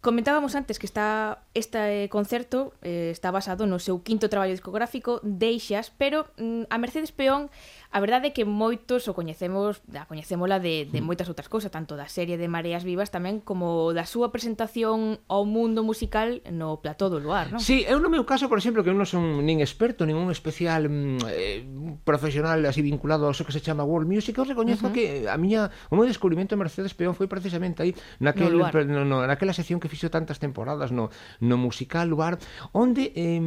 Comentábamos 0.00 0.54
antes 0.54 0.78
que 0.78 0.86
está 0.86 1.42
este 1.54 2.04
eh, 2.04 2.08
concerto 2.08 2.72
eh, 2.82 3.10
está 3.10 3.34
basado 3.34 3.66
no 3.66 3.82
seu 3.82 3.98
quinto 3.98 4.30
traballo 4.30 4.54
discográfico 4.54 5.18
Deixas, 5.26 5.90
pero 5.90 6.30
mm, 6.38 6.70
a 6.70 6.76
Mercedes 6.78 7.10
Peón 7.10 7.50
A 7.88 8.04
verdade 8.04 8.28
é 8.28 8.32
que 8.36 8.44
moitos 8.44 9.08
o 9.08 9.16
coñecemos, 9.16 9.80
a 9.96 10.04
coñecémola 10.04 10.60
de, 10.60 10.84
de 10.84 11.00
mm. 11.00 11.08
moitas 11.08 11.24
outras 11.24 11.48
cousas, 11.48 11.72
tanto 11.72 11.96
da 11.96 12.04
serie 12.04 12.36
de 12.36 12.44
Mareas 12.44 12.84
Vivas 12.84 13.08
tamén 13.08 13.40
como 13.40 13.96
da 13.96 14.04
súa 14.04 14.28
presentación 14.28 15.24
ao 15.24 15.48
mundo 15.48 15.80
musical 15.80 16.44
no 16.52 16.84
plató 16.84 17.08
do 17.08 17.16
Luar, 17.16 17.48
non? 17.48 17.64
Sí, 17.64 17.88
eu 17.88 17.96
no 17.96 18.12
meu 18.12 18.28
caso, 18.28 18.44
por 18.52 18.60
exemplo, 18.60 18.84
que 18.84 18.92
eu 18.92 18.96
non 18.98 19.08
son 19.08 19.40
nin 19.40 19.64
experto, 19.64 20.04
nin 20.04 20.20
un 20.20 20.28
especial 20.28 20.84
mm, 20.84 21.32
eh, 21.32 21.64
profesional 22.04 22.60
así 22.68 22.84
vinculado 22.84 23.24
ao 23.24 23.32
que 23.32 23.56
se 23.56 23.64
chama 23.64 23.88
World 23.88 24.04
Music, 24.04 24.36
eu 24.36 24.44
recoñezo 24.44 24.84
uh 24.84 24.92
-huh. 24.92 24.94
que 24.94 25.24
eh, 25.24 25.32
a 25.32 25.40
miña 25.40 25.72
o 25.88 25.96
meu 25.96 26.04
descubrimento 26.04 26.52
de 26.52 26.60
Mercedes 26.60 26.92
Peón 26.92 27.16
foi 27.16 27.24
precisamente 27.24 27.80
aí 27.80 27.96
naquel 28.20 28.52
no 28.52 28.68
lugar. 28.68 28.84
no, 28.84 29.08
no, 29.08 29.24
naquela 29.24 29.56
sección 29.56 29.80
que 29.80 29.88
fixo 29.88 30.12
tantas 30.12 30.36
temporadas 30.36 30.92
no 30.92 31.08
no 31.40 31.56
musical 31.56 32.04
Luar, 32.12 32.36
onde 32.76 33.16
eh, 33.16 33.40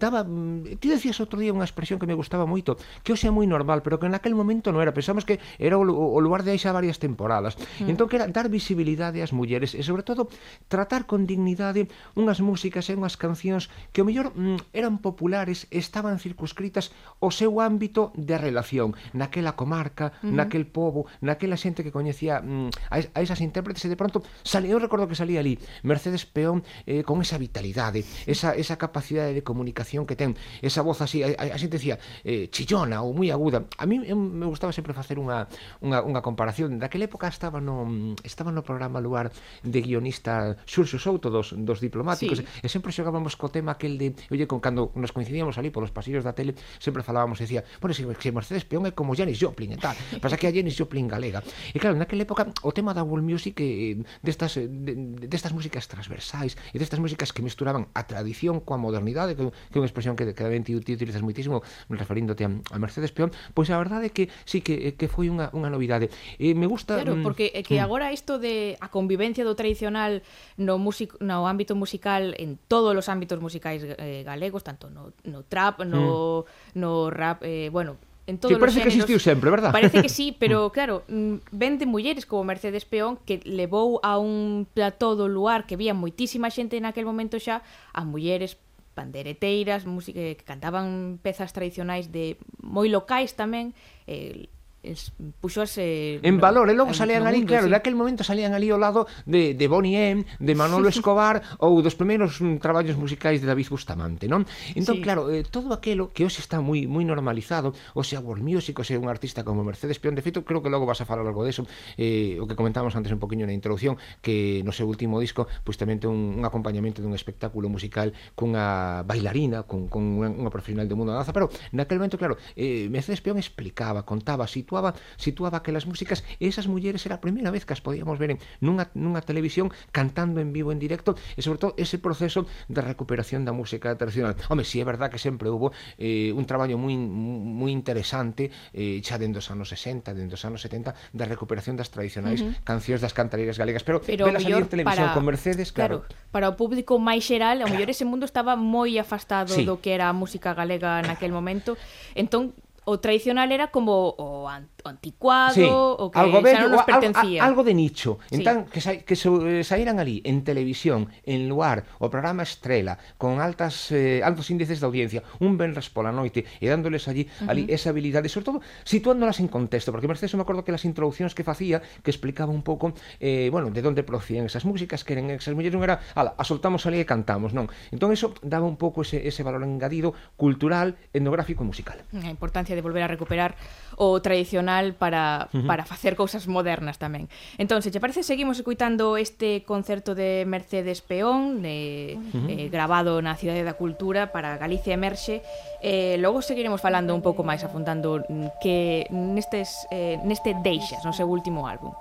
daba 0.00 0.24
mm, 0.24 0.80
ti 0.80 0.88
decías 0.88 1.20
outro 1.20 1.36
día 1.36 1.52
unha 1.52 1.68
expresión 1.68 2.00
que 2.00 2.08
me 2.08 2.16
gustaba 2.16 2.48
moito, 2.48 2.80
que 3.04 3.12
hoxe 3.12 3.28
é 3.28 3.32
moi 3.36 3.44
normal 3.44 3.65
normal, 3.66 3.82
pero 3.82 3.98
que 3.98 4.06
naquel 4.08 4.38
momento 4.38 4.70
non 4.70 4.78
era. 4.78 4.94
Pensamos 4.94 5.26
que 5.26 5.42
era 5.58 5.74
o, 5.74 5.82
o 5.82 6.18
lugar 6.22 6.46
de 6.46 6.54
xa 6.54 6.70
varias 6.70 7.02
temporadas. 7.02 7.58
Mm. 7.82 7.90
Entón 7.90 8.06
que 8.06 8.22
era 8.22 8.30
dar 8.30 8.46
visibilidade 8.46 9.18
ás 9.26 9.34
mulleres 9.34 9.74
e 9.74 9.82
sobre 9.82 10.06
todo 10.06 10.30
tratar 10.70 11.10
con 11.10 11.26
dignidade 11.26 11.90
unhas 12.14 12.38
músicas 12.38 12.86
e 12.86 12.94
unhas 12.94 13.18
cancións 13.18 13.66
que 13.90 14.00
o 14.00 14.06
mellor 14.06 14.30
mm, 14.30 14.70
eran 14.70 15.02
populares, 15.02 15.66
estaban 15.74 16.22
circunscritas 16.22 16.94
o 17.18 17.34
seu 17.34 17.58
ámbito 17.58 18.14
de 18.14 18.38
relación, 18.38 18.94
naquela 19.10 19.58
comarca, 19.58 20.14
mm. 20.22 20.30
naquel 20.30 20.70
pobo, 20.70 21.10
naquela 21.18 21.58
xente 21.58 21.82
que 21.82 21.90
coñecía 21.90 22.38
mm, 22.38 22.70
a, 22.94 22.96
a 23.02 23.18
esas 23.18 23.42
intérpretes 23.42 23.82
e 23.82 23.90
de 23.90 23.98
pronto 23.98 24.22
sale, 24.46 24.70
eu 24.70 24.78
recordo 24.78 25.10
que 25.10 25.18
salía 25.18 25.42
ali 25.42 25.58
Mercedes 25.82 26.22
Peón 26.22 26.62
eh, 26.86 27.02
con 27.02 27.18
esa 27.18 27.36
vitalidade, 27.36 28.06
esa, 28.30 28.54
esa 28.54 28.78
capacidade 28.78 29.34
de 29.34 29.42
comunicación 29.42 30.06
que 30.06 30.14
ten, 30.14 30.38
esa 30.62 30.86
voz 30.86 31.02
así, 31.02 31.26
a, 31.26 31.34
a, 31.34 31.56
a 31.56 31.58
xente 31.58 31.82
decía 31.82 31.98
eh, 32.22 32.46
chillona 32.52 33.02
ou 33.02 33.16
moi 33.16 33.32
aguda, 33.32 33.55
A 33.78 33.86
mí 33.86 33.98
me 34.00 34.46
gustaba 34.46 34.72
sempre 34.72 34.92
facer 34.92 35.16
unha, 35.16 35.48
unha, 35.80 36.02
unha 36.02 36.20
comparación. 36.20 36.76
Daquela 36.76 37.08
época 37.08 37.28
estaba 37.30 37.60
no, 37.60 37.88
estaba 38.22 38.52
no 38.52 38.66
programa 38.66 39.00
Luar 39.00 39.32
de 39.62 39.80
guionista 39.80 40.56
Xurxo 40.66 40.98
Souto 40.98 41.30
dos, 41.30 41.54
dos 41.56 41.80
diplomáticos 41.80 42.42
sí. 42.42 42.44
e 42.62 42.68
sempre 42.68 42.92
xogábamos 42.92 43.38
co 43.38 43.48
tema 43.48 43.76
aquel 43.76 43.96
de, 43.96 44.14
oye, 44.30 44.44
con 44.48 44.60
cando 44.60 44.92
nos 44.94 45.12
coincidíamos 45.12 45.56
ali 45.58 45.70
polos 45.70 45.92
pasillos 45.92 46.24
da 46.24 46.32
tele, 46.32 46.54
sempre 46.78 47.02
falábamos 47.02 47.40
e 47.40 47.46
decía, 47.46 47.62
bueno, 47.80 47.94
se, 47.94 48.02
se 48.02 48.30
Mercedes 48.32 48.64
Peón 48.64 48.86
é 48.88 48.92
como 48.92 49.14
Janis 49.14 49.38
Joplin 49.38 49.72
e 49.74 49.78
tal, 49.78 49.94
pasa 50.22 50.36
que 50.36 50.48
a 50.48 50.52
Janis 50.52 50.76
Joplin 50.76 51.08
galega. 51.08 51.42
E 51.72 51.78
claro, 51.78 51.96
naquela 51.96 52.24
época 52.24 52.48
o 52.62 52.70
tema 52.72 52.92
da 52.92 53.04
world 53.06 53.24
music 53.24 53.60
eh, 53.62 54.00
destas, 54.20 54.56
eh, 54.56 54.68
de, 54.68 55.26
destas 55.28 55.52
músicas 55.52 55.86
transversais 55.86 56.56
e 56.72 56.76
destas 56.80 56.98
músicas 56.98 57.30
que 57.30 57.44
misturaban 57.44 57.88
a 57.94 58.04
tradición 58.04 58.60
coa 58.60 58.80
modernidade, 58.80 59.36
que, 59.36 59.44
que 59.70 59.76
é 59.76 59.80
unha 59.80 59.88
expresión 59.88 60.18
que, 60.18 60.32
que 60.32 60.44
ti 60.66 60.74
utilizas 60.74 61.22
moitísimo 61.22 61.62
referíndote 61.92 62.42
a, 62.44 62.50
a 62.50 62.78
Mercedes 62.80 63.12
Peón, 63.12 63.30
pois 63.54 63.70
a 63.70 63.78
verdade 63.78 64.08
é 64.08 64.12
que 64.14 64.30
sí 64.48 64.62
que, 64.62 64.90
eh, 64.90 64.94
que 64.96 65.06
foi 65.10 65.28
unha, 65.28 65.52
unha 65.52 65.70
novidade. 65.70 66.08
E 66.40 66.54
me 66.54 66.66
gusta... 66.66 66.98
Claro, 66.98 67.18
mm, 67.18 67.22
porque 67.22 67.52
é 67.54 67.62
que 67.62 67.78
mm. 67.78 67.84
agora 67.84 68.10
isto 68.10 68.38
de 68.38 68.74
a 68.80 68.88
convivencia 68.88 69.44
do 69.44 69.54
tradicional 69.54 70.22
no, 70.56 70.78
music, 70.78 71.14
no 71.20 71.46
ámbito 71.46 71.74
musical 71.74 72.34
en 72.38 72.58
todos 72.66 72.94
os 72.94 73.06
ámbitos 73.06 73.38
musicais 73.38 73.84
eh, 73.84 74.22
galegos, 74.24 74.64
tanto 74.64 74.90
no, 74.90 75.12
no 75.24 75.44
trap, 75.44 75.84
no, 75.84 76.44
mm. 76.44 76.78
no 76.78 77.10
rap, 77.10 77.42
eh, 77.44 77.68
bueno, 77.70 77.98
en 78.26 78.38
todos 78.38 78.54
sí, 78.54 78.60
parece 78.60 78.80
géneros. 78.80 78.94
que 78.94 78.98
existiu 78.98 79.18
sempre, 79.20 79.50
verdad? 79.50 79.72
Parece 79.72 80.02
que 80.02 80.08
sí, 80.08 80.34
pero 80.38 80.68
mm. 80.68 80.70
claro, 80.70 81.04
ven 81.52 81.78
de 81.78 81.86
mulleres 81.86 82.26
como 82.26 82.44
Mercedes 82.44 82.84
Peón 82.84 83.18
que 83.24 83.40
levou 83.44 84.00
a 84.02 84.18
un 84.18 84.66
plató 84.66 85.14
do 85.14 85.30
luar 85.30 85.66
que 85.66 85.78
vía 85.78 85.94
moitísima 85.94 86.50
xente 86.50 86.78
naquel 86.82 87.06
momento 87.06 87.38
xa 87.38 87.62
a 87.94 88.02
mulleres 88.02 88.58
pandereteiras, 88.96 89.84
música 89.84 90.16
que 90.16 90.40
cantaban 90.40 91.20
pezas 91.20 91.52
tradicionais 91.52 92.08
de 92.08 92.40
moi 92.64 92.88
locais 92.88 93.36
tamén, 93.36 93.76
eh, 94.08 94.48
es, 94.86 95.12
puxose 95.40 96.20
en 96.22 96.36
valor, 96.38 96.70
e 96.70 96.74
logo 96.74 96.94
salían 96.94 97.26
ali, 97.26 97.42
mundo, 97.42 97.50
claro, 97.50 97.66
sí. 97.66 97.70
en 97.70 97.76
aquel 97.76 97.94
momento 97.98 98.22
salían 98.22 98.54
ali 98.54 98.70
ao 98.70 98.78
lado 98.78 99.10
de, 99.26 99.54
de 99.54 99.66
Bonnie 99.66 99.98
M, 100.14 100.22
de 100.38 100.52
Manolo 100.54 100.86
Escobar 100.94 101.42
ou 101.58 101.82
dos 101.82 101.98
primeiros 101.98 102.38
mm, 102.38 102.62
traballos 102.62 102.94
musicais 102.94 103.42
de 103.42 103.46
David 103.50 103.68
Bustamante, 103.68 104.30
non? 104.30 104.46
Entón, 104.78 104.98
sí. 104.98 105.02
claro, 105.02 105.28
eh, 105.28 105.42
todo 105.42 105.74
aquilo 105.74 106.14
que 106.14 106.22
hoxe 106.22 106.38
está 106.38 106.62
moi 106.62 106.86
moi 106.86 107.02
normalizado, 107.02 107.74
o 107.92 108.02
sea, 108.06 108.22
world 108.22 108.46
music, 108.46 108.78
o 108.78 108.84
sea, 108.86 108.98
un 108.98 109.10
artista 109.10 109.42
como 109.42 109.66
Mercedes 109.66 109.98
Peón, 109.98 110.14
de 110.14 110.22
feito, 110.22 110.46
creo 110.46 110.62
que 110.62 110.70
logo 110.70 110.86
vas 110.86 111.02
a 111.02 111.06
falar 111.08 111.26
algo 111.26 111.42
deso, 111.42 111.66
eh, 111.98 112.38
o 112.38 112.46
que 112.46 112.54
comentábamos 112.54 112.94
antes 112.94 113.10
un 113.10 113.18
poquinho 113.18 113.44
na 113.44 113.56
introducción, 113.56 113.98
que 114.22 114.62
no 114.62 114.70
seu 114.70 114.86
último 114.86 115.18
disco, 115.18 115.50
pois 115.66 115.76
tamén 115.80 115.98
ten 115.98 116.12
un, 116.12 116.38
un 116.38 116.44
acompañamento 116.44 117.00
dun 117.00 117.16
espectáculo 117.16 117.66
musical 117.72 118.14
cunha 118.36 119.02
bailarina, 119.02 119.64
con, 119.64 119.88
con 119.90 120.22
unha, 120.22 120.30
unha 120.30 120.52
profesional 120.52 120.86
do 120.86 120.94
mundo 120.94 121.12
da 121.12 121.24
danza, 121.24 121.34
pero 121.34 121.50
naquel 121.72 121.98
momento, 121.98 122.20
claro, 122.20 122.36
eh, 122.54 122.86
Mercedes 122.92 123.24
Peón 123.24 123.40
explicaba, 123.40 124.04
contaba, 124.04 124.46
situaba 124.46 124.75
situaba, 124.76 124.94
situaba 125.16 125.58
aquelas 125.58 125.86
músicas 125.86 126.24
e 126.40 126.48
esas 126.48 126.68
mulleres 126.68 127.04
era 127.06 127.16
a 127.16 127.22
primeira 127.22 127.50
vez 127.50 127.64
que 127.64 127.72
as 127.72 127.80
podíamos 127.80 128.18
ver 128.18 128.36
en, 128.36 128.38
nunha, 128.60 128.92
nunha 128.92 129.22
televisión 129.24 129.72
cantando 129.92 130.40
en 130.40 130.52
vivo 130.52 130.72
en 130.72 130.78
directo 130.78 131.16
e 131.36 131.40
sobre 131.40 131.58
todo 131.58 131.72
ese 131.80 131.96
proceso 131.98 132.44
de 132.68 132.80
recuperación 132.84 133.44
da 133.44 133.56
música 133.56 133.94
tradicional. 133.96 134.36
Home, 134.48 134.64
si 134.64 134.80
é 134.80 134.84
verdad 134.84 135.08
que 135.08 135.18
sempre 135.18 135.48
houve 135.48 135.72
eh, 135.96 136.32
un 136.32 136.44
traballo 136.44 136.76
moi, 136.76 136.94
moi 136.96 137.72
interesante 137.72 138.52
eh, 138.76 139.00
xa 139.00 139.16
dentro 139.16 139.40
dos 139.40 139.48
anos 139.52 139.68
60, 139.72 140.12
dentro 140.12 140.36
dos 140.36 140.44
anos 140.44 140.60
70 140.60 140.92
da 141.12 141.24
recuperación 141.24 141.76
das 141.76 141.88
tradicionais 141.88 142.40
uh 142.40 142.52
-huh. 142.52 142.64
cancións 142.64 143.00
das 143.00 143.16
cantareiras 143.16 143.56
galegas, 143.56 143.84
pero, 143.84 144.00
pero 144.04 144.28
vela 144.28 144.40
salir 144.40 144.68
televisión 144.68 145.12
para, 145.12 145.16
con 145.16 145.24
Mercedes, 145.24 145.72
claro. 145.72 146.04
claro. 146.04 146.24
Para 146.32 146.46
o 146.52 146.54
público 146.56 147.00
máis 147.00 147.24
xeral, 147.24 147.60
claro. 147.60 147.72
mellor 147.72 147.88
ese 147.88 148.04
mundo 148.04 148.24
estaba 148.24 148.56
moi 148.56 148.96
afastado 149.00 149.52
sí. 149.52 149.64
do 149.64 149.80
que 149.80 149.96
era 149.96 150.12
a 150.12 150.14
música 150.16 150.52
galega 150.52 151.00
naquel 151.04 151.32
momento. 151.32 151.76
Entón, 152.16 152.56
o 152.86 152.98
tradicional 152.98 153.50
era 153.50 153.68
como 153.68 154.14
o 154.16 154.48
anticuado 154.86 155.54
sí, 155.54 155.66
o 155.66 156.10
que 156.10 156.18
algo 156.18 156.42
bello, 156.42 156.56
xa 156.56 156.62
non 156.66 156.74
nos 156.76 156.86
pertencía. 156.86 157.40
Algo, 157.42 157.62
algo 157.62 157.62
de 157.66 157.74
nicho. 157.74 158.18
Sí. 158.30 158.40
Entón, 158.40 158.66
que, 158.70 158.80
sa, 158.80 158.96
que 159.02 159.14
eh, 159.14 159.64
saíran 159.64 159.98
ali 159.98 160.22
en 160.24 160.42
televisión, 160.46 161.10
en 161.26 161.48
luar, 161.48 161.84
o 161.98 162.10
programa 162.10 162.42
Estrela, 162.42 162.98
con 163.18 163.40
altas 163.40 163.90
eh, 163.90 164.20
altos 164.22 164.50
índices 164.50 164.78
de 164.80 164.86
audiencia, 164.86 165.20
un 165.40 165.56
venres 165.56 165.88
pola 165.90 166.12
noite, 166.12 166.44
e 166.60 166.66
dándoles 166.68 167.08
allí, 167.08 167.26
uh 167.26 167.46
-huh. 167.46 167.50
ali 167.50 167.62
esa 167.72 167.90
habilidade, 167.90 168.28
sobre 168.28 168.46
todo 168.52 168.58
situándolas 168.84 169.40
en 169.40 169.48
contexto, 169.48 169.90
porque 169.90 170.06
Mercedes 170.06 170.36
me 170.36 170.44
acordo 170.44 170.62
que 170.62 170.72
las 170.74 170.84
introduccións 170.84 171.32
que 171.32 171.42
facía, 171.42 171.80
que 172.02 172.10
explicaba 172.12 172.52
un 172.52 172.62
pouco, 172.62 172.92
eh, 173.18 173.48
bueno, 173.50 173.72
de 173.72 173.80
onde 173.80 174.02
procedían 174.02 174.46
esas 174.46 174.64
músicas, 174.68 175.02
que 175.02 175.16
eran 175.16 175.30
esas 175.30 175.56
mulleres, 175.56 175.72
non 175.72 175.86
era, 175.86 176.04
ala, 176.12 176.36
asoltamos 176.36 176.84
ali 176.84 177.00
e 177.00 177.06
cantamos, 177.08 177.56
non. 177.56 177.72
Entón, 177.88 178.12
eso 178.12 178.36
daba 178.44 178.68
un 178.68 178.76
pouco 178.76 179.00
ese, 179.00 179.24
ese 179.24 179.40
valor 179.40 179.64
engadido 179.64 180.12
cultural, 180.36 181.00
etnográfico 181.16 181.64
e 181.64 181.66
musical. 181.66 181.96
A 182.12 182.28
importancia 182.28 182.76
de 182.76 182.84
volver 182.84 183.02
a 183.02 183.08
recuperar 183.08 183.56
o 183.96 184.20
tradicional 184.20 184.75
para, 184.98 185.48
uh 185.52 185.56
-huh. 185.56 185.66
para 185.66 185.88
facer 185.88 186.16
cousas 186.16 186.44
modernas 186.44 187.00
tamén. 187.00 187.32
Entón, 187.56 187.80
se 187.80 187.88
che 187.88 188.00
parece, 188.02 188.20
seguimos 188.20 188.60
escuitando 188.60 189.16
este 189.16 189.64
concerto 189.64 190.12
de 190.12 190.44
Mercedes 190.44 191.00
Peón, 191.00 191.64
eh, 191.64 192.20
uh 192.20 192.20
-huh. 192.20 192.50
eh, 192.52 192.68
grabado 192.68 193.24
na 193.24 193.32
Cidade 193.34 193.64
da 193.64 193.74
Cultura 193.74 194.30
para 194.30 194.60
Galicia 194.60 194.92
Emerxe, 194.92 195.40
Eh, 195.88 196.16
logo 196.18 196.42
seguiremos 196.42 196.80
falando 196.80 197.14
un 197.14 197.22
pouco 197.22 197.44
máis 197.46 197.62
afundando 197.62 198.24
que 198.58 199.06
nestes, 199.12 199.86
eh, 199.94 200.18
neste 200.24 200.56
Deixas, 200.66 201.04
no 201.04 201.12
seu 201.12 201.28
último 201.28 201.68
álbum. 201.68 201.92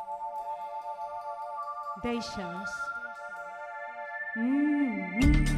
Deixas. 2.01 2.69
Mm 4.35 5.21
-hmm. 5.21 5.55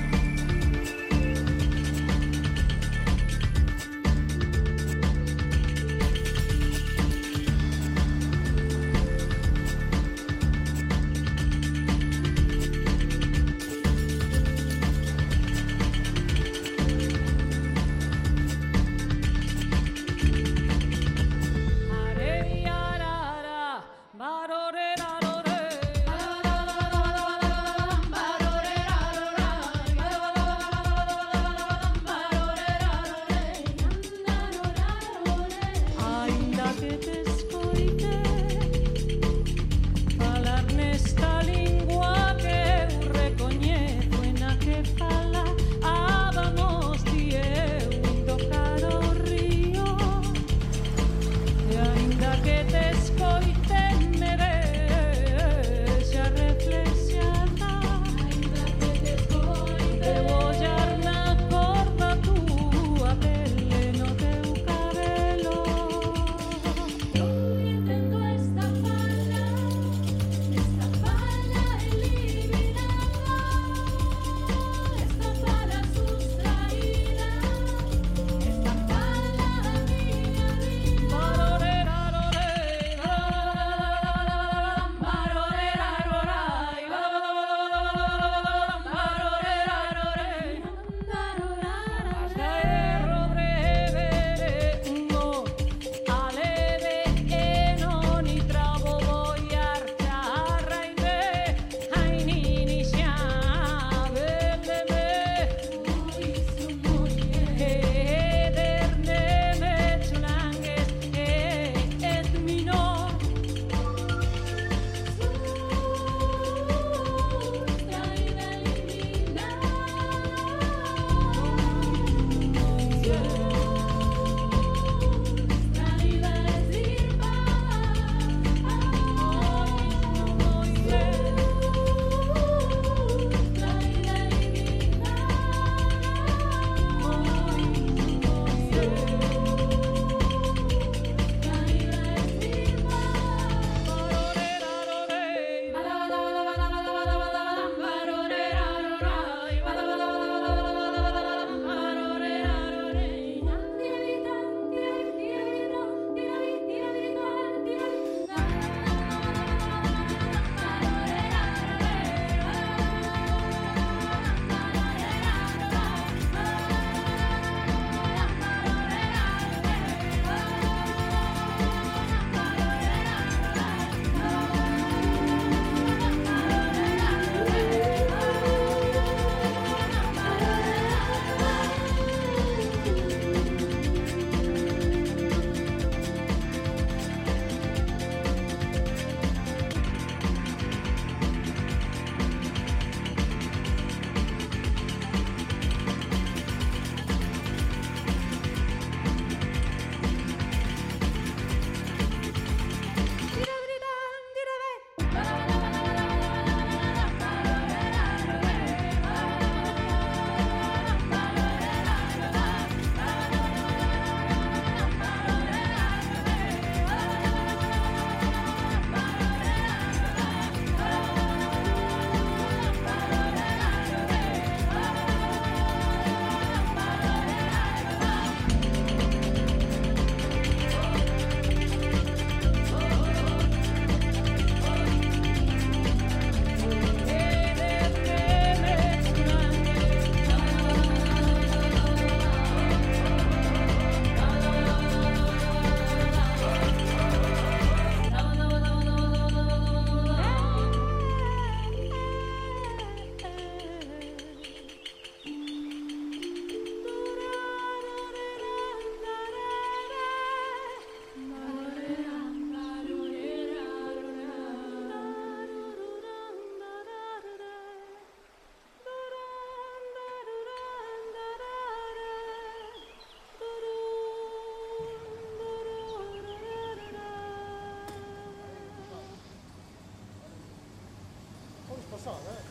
right. 282.25 282.47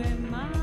es 0.00 0.30
más. 0.30 0.57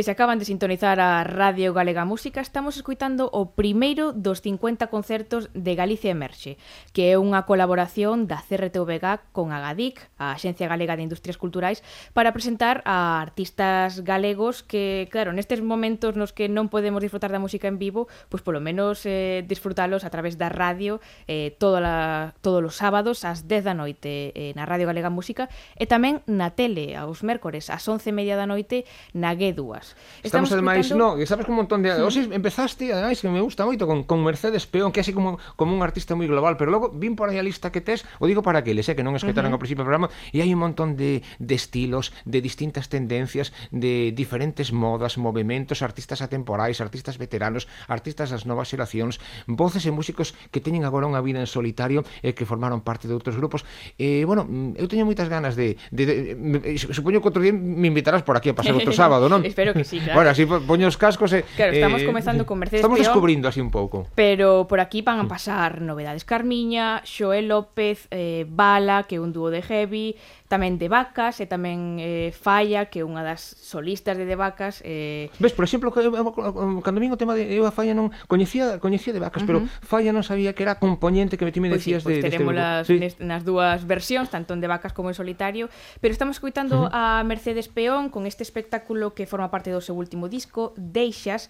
Se 0.00 0.04
se 0.04 0.12
acaban 0.12 0.38
de 0.38 0.46
sintonizar 0.46 0.98
a 0.98 1.22
Radio 1.24 1.74
Galega 1.74 2.06
Música, 2.06 2.40
estamos 2.40 2.74
escuitando 2.76 3.28
o 3.36 3.52
primeiro 3.52 4.16
dos 4.16 4.40
50 4.40 4.88
concertos 4.88 5.50
de 5.52 5.76
Galicia 5.76 6.16
Emerxe, 6.16 6.56
que 6.96 7.12
é 7.12 7.20
unha 7.20 7.44
colaboración 7.44 8.24
da 8.24 8.40
CRTVG 8.40 9.36
con 9.36 9.52
Agadic, 9.52 10.00
a 10.16 10.32
Axencia 10.32 10.72
Galega 10.72 10.96
de 10.96 11.04
Industrias 11.04 11.36
Culturais, 11.36 11.84
para 12.16 12.32
presentar 12.32 12.80
a 12.88 13.20
artistas 13.20 14.00
galegos 14.00 14.64
que, 14.64 15.04
claro, 15.12 15.36
nestes 15.36 15.60
momentos 15.60 16.16
nos 16.16 16.32
que 16.32 16.48
non 16.48 16.72
podemos 16.72 17.04
disfrutar 17.04 17.28
da 17.28 17.36
música 17.36 17.68
en 17.68 17.76
vivo, 17.76 18.08
pois 18.32 18.40
polo 18.40 18.64
menos 18.64 19.04
eh, 19.04 19.44
disfrutalos 19.44 20.08
a 20.08 20.10
través 20.10 20.40
da 20.40 20.48
radio 20.48 21.04
eh, 21.28 21.52
toda 21.60 21.76
la, 21.84 22.32
todos 22.40 22.64
os 22.64 22.80
sábados 22.80 23.28
ás 23.28 23.44
10 23.44 23.68
da 23.68 23.76
noite 23.76 24.32
eh, 24.32 24.56
na 24.56 24.64
Radio 24.64 24.88
Galega 24.88 25.12
Música 25.12 25.52
e 25.76 25.84
tamén 25.84 26.24
na 26.24 26.56
tele 26.56 26.96
aos 26.96 27.20
mércores 27.20 27.68
ás 27.68 27.84
11 27.84 28.16
media 28.16 28.40
da 28.40 28.48
noite 28.48 28.88
na 29.12 29.36
G2 29.36 29.89
estamos 30.22 30.52
ademais, 30.52 30.90
no, 30.92 31.16
sabes 31.26 31.44
que 31.46 31.52
un 31.52 31.58
montón 31.58 31.82
de... 31.82 31.94
Sí. 31.94 32.02
Oxe, 32.02 32.20
empezaste, 32.30 32.92
ademais, 32.92 33.20
que 33.20 33.28
me 33.28 33.40
gusta 33.40 33.64
moito, 33.64 33.86
con, 33.86 34.04
con 34.04 34.22
Mercedes 34.24 34.66
Peón, 34.66 34.92
que 34.92 35.00
é 35.00 35.02
así 35.04 35.12
como, 35.12 35.38
como 35.56 35.74
un 35.74 35.82
artista 35.82 36.14
moi 36.14 36.28
global, 36.28 36.56
pero 36.56 36.70
logo 36.70 36.92
vin 36.92 37.16
por 37.16 37.28
aí 37.28 37.38
a 37.38 37.44
lista 37.44 37.72
que 37.72 37.80
tes, 37.80 38.04
o 38.18 38.28
digo 38.28 38.42
para 38.42 38.62
que 38.62 38.74
les, 38.74 38.86
eh, 38.88 38.94
que 38.94 39.04
non 39.04 39.16
escoitaron 39.16 39.50
uh 39.50 39.56
-huh. 39.56 39.58
ao 39.58 39.62
principio 39.62 39.82
do 39.84 39.88
programa, 39.88 40.08
e 40.30 40.42
hai 40.42 40.50
un 40.52 40.60
montón 40.60 40.94
de, 40.94 41.22
de 41.40 41.54
estilos, 41.54 42.12
de 42.26 42.38
distintas 42.40 42.88
tendencias, 42.92 43.52
de 43.70 44.12
diferentes 44.12 44.72
modas, 44.72 45.18
movimentos, 45.18 45.82
artistas 45.82 46.20
atemporais, 46.20 46.80
artistas 46.80 47.18
veteranos, 47.18 47.66
artistas 47.88 48.30
das 48.30 48.44
novas 48.46 48.68
xeracións, 48.70 49.18
voces 49.46 49.84
e 49.86 49.90
músicos 49.90 50.36
que 50.50 50.60
teñen 50.60 50.84
agora 50.84 51.08
unha 51.08 51.20
vida 51.24 51.40
en 51.40 51.48
solitario 51.48 52.04
e 52.22 52.30
eh, 52.30 52.34
que 52.36 52.44
formaron 52.46 52.80
parte 52.84 53.08
de 53.08 53.14
outros 53.16 53.34
grupos. 53.34 53.64
Eh, 53.98 54.22
bueno, 54.28 54.46
mm, 54.46 54.78
eu 54.78 54.86
teño 54.86 55.08
moitas 55.08 55.28
ganas 55.28 55.56
de... 55.56 55.76
de, 55.90 56.04
de, 56.06 56.14
de, 56.34 56.58
de 56.60 56.78
supoño 56.78 57.20
que 57.20 57.28
outro 57.28 57.42
día 57.42 57.52
me 57.52 57.88
invitarás 57.88 58.22
por 58.22 58.36
aquí 58.36 58.50
a 58.50 58.56
pasar 58.56 58.74
outro 58.76 58.92
sábado, 59.00 59.28
non? 59.28 59.42
Espero 59.44 59.72
que 59.72 59.79
sí, 59.84 59.98
claro. 59.98 60.14
bueno, 60.14 60.30
así 60.30 60.46
poño 60.46 60.88
os 60.88 60.96
cascos 60.96 61.32
e... 61.32 61.42
Claro, 61.56 61.72
estamos 61.72 62.02
eh, 62.02 62.06
comezando 62.06 62.46
con 62.46 62.58
Mercedes 62.58 62.80
Estamos 62.80 62.98
Peón, 62.98 63.06
descubrindo 63.06 63.48
así 63.48 63.60
un 63.60 63.70
pouco. 63.70 64.06
Pero 64.14 64.66
por 64.68 64.80
aquí 64.80 65.02
van 65.02 65.20
a 65.20 65.28
pasar 65.28 65.80
novedades 65.80 66.24
Carmiña, 66.24 67.02
Xoel 67.04 67.48
López, 67.48 68.08
eh, 68.10 68.46
Bala, 68.48 69.04
que 69.04 69.16
é 69.16 69.20
un 69.20 69.32
dúo 69.32 69.50
de 69.50 69.62
heavy, 69.62 70.16
tamén 70.50 70.82
de 70.82 70.90
vacas 70.90 71.38
e 71.38 71.46
tamén 71.46 72.02
eh, 72.02 72.34
Falla, 72.34 72.90
que 72.90 73.00
é 73.00 73.04
unha 73.06 73.22
das 73.22 73.38
solistas 73.38 74.18
de 74.18 74.26
de 74.26 74.34
vacas. 74.34 74.82
Eh... 74.82 75.30
Ves, 75.38 75.54
por 75.54 75.62
exemplo, 75.62 75.94
cando 75.94 76.98
vin 76.98 77.14
o 77.14 77.18
tema 77.20 77.38
de 77.38 77.46
eu 77.54 77.62
a 77.62 77.70
Falla 77.70 77.94
non 77.94 78.10
coñecía 78.26 78.82
coñecía 78.82 79.14
de 79.14 79.22
vacas, 79.22 79.46
uh 79.46 79.46
-huh. 79.46 79.62
pero 79.62 79.86
Falla 79.86 80.10
non 80.10 80.26
sabía 80.26 80.50
que 80.50 80.66
era 80.66 80.82
componente 80.82 81.38
que 81.38 81.46
ti 81.54 81.62
me 81.62 81.70
pois 81.70 81.86
decías 81.86 82.02
pois 82.02 82.18
sí, 82.18 82.20
pois 82.20 82.26
de 82.26 82.34
teremos 82.34 82.50
las, 82.50 82.90
sí. 82.90 82.98
nas 83.22 83.46
dúas 83.46 83.86
versións, 83.86 84.26
tanto 84.26 84.50
en 84.50 84.58
de 84.58 84.66
vacas 84.66 84.90
como 84.90 85.06
en 85.06 85.14
solitario, 85.14 85.70
pero 86.02 86.10
estamos 86.10 86.34
escuitando 86.42 86.82
uh 86.82 86.90
-huh. 86.90 87.22
a 87.22 87.22
Mercedes 87.22 87.70
Peón 87.70 88.10
con 88.10 88.26
este 88.26 88.42
espectáculo 88.42 89.14
que 89.14 89.30
forma 89.30 89.54
parte 89.54 89.70
do 89.70 89.78
seu 89.78 89.94
último 89.94 90.26
disco, 90.26 90.74
Deixas, 90.74 91.46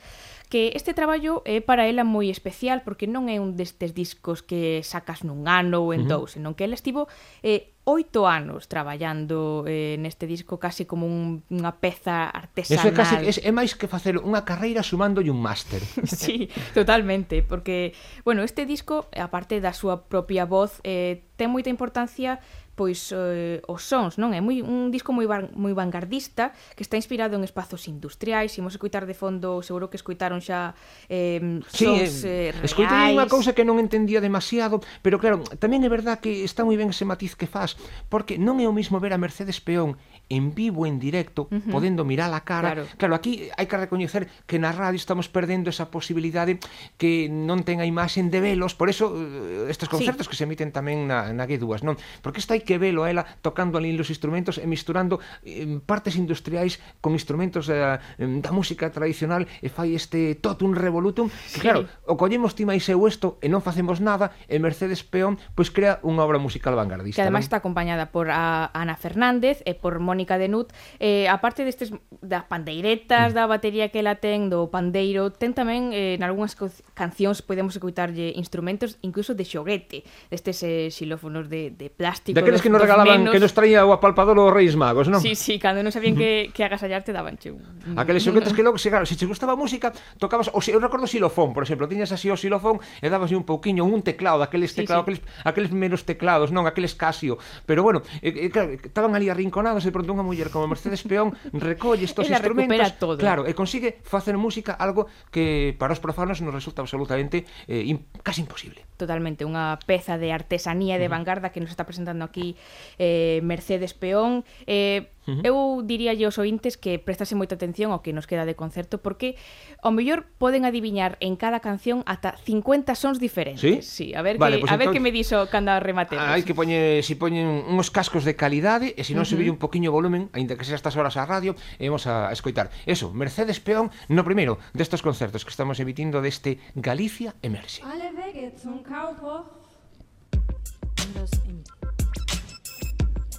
que 0.51 0.73
este 0.75 0.93
traballo 0.93 1.41
é 1.47 1.63
para 1.63 1.87
ela 1.87 2.03
moi 2.03 2.27
especial 2.29 2.83
porque 2.83 3.07
non 3.07 3.31
é 3.31 3.39
un 3.39 3.55
destes 3.55 3.95
discos 3.95 4.43
que 4.43 4.83
sacas 4.83 5.23
nun 5.23 5.47
ano 5.47 5.87
ou 5.87 5.95
en 5.95 6.11
uh 6.11 6.27
-huh. 6.27 6.29
senón 6.29 6.59
que 6.59 6.67
ela 6.67 6.75
estivo 6.75 7.07
eh, 7.47 7.73
oito 7.85 8.27
anos 8.27 8.69
traballando 8.69 9.65
eh, 9.67 9.97
neste 9.99 10.27
disco 10.27 10.59
casi 10.59 10.85
como 10.85 11.07
un, 11.07 11.43
unha 11.49 11.81
peza 11.81 12.29
artesanal. 12.29 12.83
Eso 12.83 12.89
é, 12.91 12.95
casi, 12.95 13.15
é, 13.17 13.33
é 13.49 13.53
máis 13.55 13.73
que 13.73 13.89
facer 13.89 14.21
unha 14.21 14.45
carreira 14.45 14.85
sumándolle 14.85 15.33
un 15.33 15.41
máster. 15.41 15.81
sí, 16.05 16.53
totalmente, 16.77 17.41
porque, 17.43 17.97
bueno, 18.23 18.45
este 18.45 18.69
disco, 18.69 19.09
aparte 19.17 19.59
da 19.65 19.73
súa 19.73 20.07
propia 20.07 20.45
voz, 20.45 20.79
eh, 20.85 21.25
ten 21.41 21.49
moita 21.49 21.73
importancia 21.73 22.39
pois 22.81 23.13
eh, 23.13 23.61
os 23.69 23.85
sons, 23.85 24.17
non? 24.17 24.33
É 24.33 24.41
moi 24.41 24.65
un 24.65 24.89
disco 24.89 25.13
moi 25.13 25.29
van, 25.29 25.53
moi 25.53 25.77
vanguardista 25.77 26.57
que 26.73 26.81
está 26.81 26.97
inspirado 26.97 27.37
en 27.37 27.45
espazos 27.45 27.85
industriais, 27.93 28.57
imos 28.57 28.73
escoitar 28.73 29.05
de 29.05 29.13
fondo, 29.13 29.61
seguro 29.61 29.93
que 29.93 30.01
escoitaron 30.01 30.41
xa 30.41 30.73
eh 31.13 31.61
sí, 31.69 31.85
sons 31.85 32.25
eh. 32.25 32.57
eh 32.57 32.65
escoitei 32.65 33.13
unha 33.13 33.29
cousa 33.29 33.53
que 33.53 33.69
non 33.69 33.77
entendía 33.77 34.25
demasiado, 34.25 34.81
pero 35.05 35.21
claro, 35.21 35.45
tamén 35.61 35.85
é 35.85 35.93
verdad 35.93 36.25
que 36.25 36.41
está 36.41 36.65
moi 36.65 36.81
ben 36.81 36.89
ese 36.89 37.05
matiz 37.05 37.37
que 37.37 37.45
faz, 37.45 37.77
porque 38.09 38.41
non 38.41 38.57
é 38.57 38.65
o 38.65 38.73
mismo 38.73 38.97
ver 38.97 39.13
a 39.13 39.21
Mercedes 39.21 39.61
Peón 39.61 40.01
en 40.33 40.57
vivo, 40.57 40.89
en 40.89 40.97
directo, 40.97 41.53
uh 41.53 41.61
-huh. 41.61 41.69
podendo 41.69 42.09
mirar 42.09 42.33
a 42.33 42.41
cara. 42.49 42.73
Claro, 42.73 42.89
claro 42.97 43.13
aquí 43.13 43.53
hai 43.61 43.69
que 43.69 43.77
recoñecer 43.77 44.25
que 44.49 44.57
na 44.57 44.73
radio 44.73 44.97
estamos 44.97 45.29
perdendo 45.29 45.69
esa 45.69 45.93
posibilidade 45.93 46.57
que 46.97 47.29
non 47.29 47.61
ten 47.61 47.85
a 47.85 47.87
imaxe 47.87 48.25
de 48.25 48.41
velos, 48.41 48.73
por 48.73 48.89
eso 48.89 49.13
eh, 49.13 49.69
estes 49.69 49.93
concertos 49.93 50.25
sí. 50.25 50.31
que 50.33 50.37
se 50.41 50.49
emiten 50.49 50.73
tamén 50.73 51.05
na, 51.05 51.29
na 51.37 51.45
G2, 51.45 51.85
non? 51.85 52.01
Porque 52.25 52.41
isto 52.41 52.57
hai 52.57 52.65
que 52.71 52.79
velo 52.79 53.03
a 53.03 53.11
ela 53.11 53.27
tocando 53.43 53.75
ali 53.75 53.91
os 53.99 54.15
instrumentos 54.15 54.63
e 54.63 54.67
misturando 54.71 55.19
eh, 55.43 55.83
partes 55.83 56.15
industriais 56.15 56.79
con 57.03 57.19
instrumentos 57.19 57.67
eh, 57.67 57.75
da, 57.75 57.99
da 58.23 58.51
música 58.55 58.95
tradicional 58.95 59.51
e 59.59 59.67
fai 59.67 59.99
este 59.99 60.39
totum 60.39 60.71
revolutum 60.71 61.27
que 61.27 61.59
sí. 61.59 61.67
claro, 61.67 61.91
o 62.07 62.15
collemos 62.15 62.55
ti 62.55 62.63
máis 62.63 62.87
eu 62.87 63.03
isto 63.11 63.43
e 63.43 63.51
non 63.51 63.59
facemos 63.59 63.99
nada 63.99 64.31
e 64.47 64.63
Mercedes 64.63 65.03
Peón 65.03 65.35
pois 65.59 65.75
crea 65.75 65.99
unha 66.07 66.23
obra 66.23 66.39
musical 66.39 66.79
vanguardista. 66.79 67.19
Que 67.19 67.27
además 67.27 67.43
non? 67.43 67.49
está 67.51 67.57
acompañada 67.59 68.15
por 68.15 68.31
a 68.31 68.71
Ana 68.71 68.95
Fernández 68.95 69.67
e 69.67 69.75
por 69.75 69.99
Mónica 69.99 70.39
Denut 70.39 70.71
eh, 71.03 71.27
aparte 71.27 71.67
destes 71.67 71.91
das 72.23 72.47
pandeiretas, 72.47 73.33
mm. 73.33 73.35
da 73.35 73.51
batería 73.51 73.91
que 73.91 73.99
ela 73.99 74.23
ten, 74.23 74.47
do 74.47 74.71
pandeiro, 74.71 75.35
ten 75.35 75.59
tamén 75.59 75.91
eh, 75.91 76.15
en 76.15 76.23
algunhas 76.23 76.55
cancións 76.95 77.43
podemos 77.43 77.75
escutarlle 77.75 78.31
instrumentos 78.39 79.01
incluso 79.03 79.35
de 79.35 79.43
xoguete, 79.43 80.07
destes 80.31 80.63
eh, 80.63 80.93
xilófonos 80.95 81.51
de, 81.51 81.75
de 81.75 81.91
plástico, 81.91 82.39
de 82.39 82.47
que 82.63 82.71
nos 82.71 82.81
regalaban, 82.81 83.27
menos... 83.27 83.33
que 83.33 83.41
nos 83.41 83.53
traía 83.53 83.85
o 83.85 83.93
apalpador 83.93 84.39
os 84.39 84.53
Reis 84.53 84.77
Magos, 84.77 85.09
non? 85.09 85.21
Sí, 85.21 85.35
sí, 85.35 85.59
cando 85.59 85.83
non 85.83 85.91
sabían 85.91 86.15
que, 86.15 86.53
que 86.55 86.63
agasallarte 86.63 87.11
daban 87.11 87.37
che 87.41 87.51
un... 87.53 87.61
Aqueles 87.97 88.23
xoguetes 88.23 88.53
que 88.53 88.63
logo, 88.63 88.79
se, 88.79 88.89
claro, 88.89 89.05
se 89.05 89.17
che 89.17 89.27
gustaba 89.27 89.55
a 89.55 89.59
música, 89.59 89.93
tocabas, 90.21 90.53
o 90.53 90.61
se, 90.61 90.73
eu 90.73 90.81
recordo 90.81 91.05
o 91.05 91.11
xilofón, 91.11 91.53
por 91.53 91.65
exemplo, 91.65 91.89
tiñas 91.89 92.13
así 92.13 92.29
o 92.29 92.37
xilofón 92.37 92.81
e 93.01 93.09
dabas 93.09 93.33
un 93.33 93.45
pouquiño, 93.45 93.85
un 93.85 94.05
teclado, 94.05 94.45
aqueles 94.45 94.73
teclados, 94.77 95.07
sí, 95.09 95.17
sí. 95.17 95.23
aqueles, 95.23 95.47
aqueles 95.47 95.71
menos 95.73 96.05
teclados, 96.05 96.53
non, 96.53 96.69
aqueles 96.69 96.93
Casio, 96.95 97.41
pero 97.65 97.83
bueno, 97.83 98.03
eh, 98.21 98.49
eh, 98.49 98.51
claro, 98.53 98.77
estaban 98.77 99.17
ali 99.17 99.33
arrinconados 99.33 99.85
e 99.87 99.91
pronto 99.91 100.13
unha 100.13 100.27
muller 100.27 100.53
como 100.53 100.69
Mercedes 100.69 101.03
Peón 101.07 101.33
recolle 101.57 102.05
estos 102.05 102.29
instrumentos, 102.29 102.97
todo. 103.01 103.17
claro, 103.17 103.49
e 103.49 103.53
consigue 103.57 104.01
facer 104.05 104.37
música 104.37 104.77
algo 104.77 105.09
que 105.33 105.73
para 105.79 105.93
os 105.97 106.01
profanos 106.01 106.41
nos 106.41 106.53
resulta 106.53 106.83
absolutamente 106.83 107.45
eh, 107.69 107.87
casi 108.23 108.43
imposible. 108.43 108.85
Totalmente, 109.01 109.49
unha 109.49 109.79
peza 109.85 110.21
de 110.21 110.31
artesanía 110.31 110.97
e 110.97 111.01
de 111.01 111.09
vanguarda 111.09 111.51
que 111.55 111.61
nos 111.61 111.73
está 111.73 111.89
presentando 111.89 112.25
aquí 112.25 112.50
eh, 112.99 113.41
Mercedes 113.43 113.95
Peón. 113.95 114.45
Eh. 114.67 115.11
Eu 115.45 115.87
diría 115.87 116.11
aos 116.11 116.43
ointes 116.43 116.75
que 116.75 116.99
prestase 116.99 117.39
moita 117.39 117.55
atención 117.55 117.95
ao 117.95 118.03
que 118.03 118.11
nos 118.11 118.27
queda 118.27 118.43
de 118.43 118.59
concerto 118.59 118.99
porque 118.99 119.39
ao 119.79 119.95
mellor 119.95 120.27
poden 120.41 120.67
adiviñar 120.67 121.21
en 121.23 121.39
cada 121.39 121.63
canción 121.63 122.03
ata 122.09 122.35
50 122.43 122.99
sons 122.99 123.23
diferentes. 123.23 123.63
Sí, 123.63 123.85
sí 123.85 124.07
a 124.17 124.27
ver 124.27 124.43
vale, 124.43 124.59
que 124.59 124.67
pues 124.67 124.73
a 124.73 124.77
ver 124.81 124.91
entonces... 124.91 124.99
que 124.99 125.05
me 125.05 125.13
dixo 125.15 125.47
cando 125.53 125.71
rematemos. 125.79 126.25
Ah, 126.25 126.35
hai 126.35 126.43
que 126.43 126.57
poñer, 126.57 127.05
si 127.07 127.15
poñen 127.15 127.47
uns 127.47 127.95
cascos 127.95 128.27
de 128.27 128.35
calidade 128.35 128.97
e 128.97 129.07
se 129.07 129.15
non 129.15 129.23
uh 129.23 129.29
-huh. 129.29 129.39
subir 129.39 129.49
un 129.53 129.61
poquiño 129.61 129.93
o 129.93 129.95
volumen, 129.95 130.33
aínda 130.35 130.59
que 130.59 130.67
sexa 130.67 130.81
estas 130.81 130.99
horas 130.99 131.15
a 131.15 131.29
radio, 131.29 131.55
e 131.79 131.87
vamos 131.87 132.11
a 132.11 132.33
escoitar. 132.35 132.73
Eso, 132.89 133.15
Mercedes 133.15 133.63
Peón 133.63 133.95
no 134.11 134.27
primeiro 134.27 134.59
destes 134.75 135.05
concertos 135.05 135.47
que 135.47 135.53
estamos 135.55 135.79
emitindo 135.79 136.19
deste 136.19 136.59
Galicia 136.75 137.39
Emerxe. 137.45 137.87
Alle 137.87 138.11
Wege 138.17 138.51
zum 138.59 138.83
Kaufhof. 138.83 139.61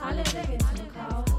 alle 0.01 0.23
Legends 0.33 0.65
verkauft. 0.65 1.30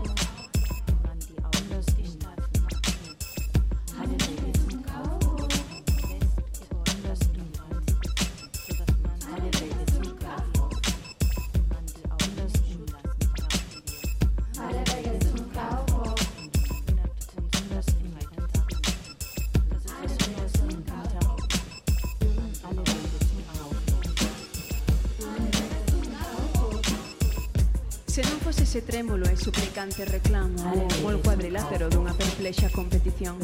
Se 28.13 28.21
non 28.29 28.45
fose 28.45 28.69
ese 28.69 28.85
trémulo 28.85 29.25
e 29.25 29.41
suplicante 29.41 30.05
reclamo 30.05 30.61
ou 31.01 31.17
o 31.17 31.23
cuadrilátero 31.25 31.89
dunha 31.89 32.13
perplexa 32.13 32.69
competición. 32.69 33.41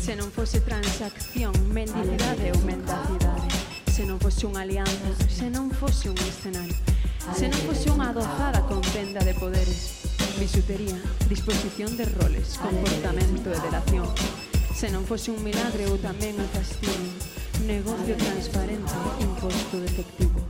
Se 0.00 0.16
non 0.16 0.32
fose 0.32 0.64
transacción, 0.64 1.52
mendicidade 1.68 2.56
ou 2.56 2.60
mendacidade. 2.64 3.44
Se 3.92 4.08
non 4.08 4.16
fose 4.16 4.48
unha 4.48 4.64
alianza, 4.64 5.12
se 5.28 5.52
non 5.52 5.68
fose 5.68 6.08
un 6.08 6.16
escenario. 6.24 6.72
Se 7.36 7.52
non 7.52 7.60
fose 7.68 7.92
unha 7.92 8.08
adozada 8.08 8.64
contenda 8.64 9.20
de 9.20 9.36
poderes. 9.36 10.08
Bisutería, 10.40 10.96
disposición 11.28 11.92
de 12.00 12.08
roles, 12.16 12.56
comportamento 12.64 13.52
e 13.52 13.60
delación. 13.60 14.08
Se 14.72 14.88
non 14.88 15.04
fose 15.04 15.36
un 15.36 15.44
milagre 15.44 15.84
ou 15.84 16.00
tamén 16.00 16.32
un 16.40 16.48
castigo. 16.56 16.96
Negocio 17.68 18.16
transparente, 18.16 18.96
imposto 19.20 19.76
defectivo 19.84 20.40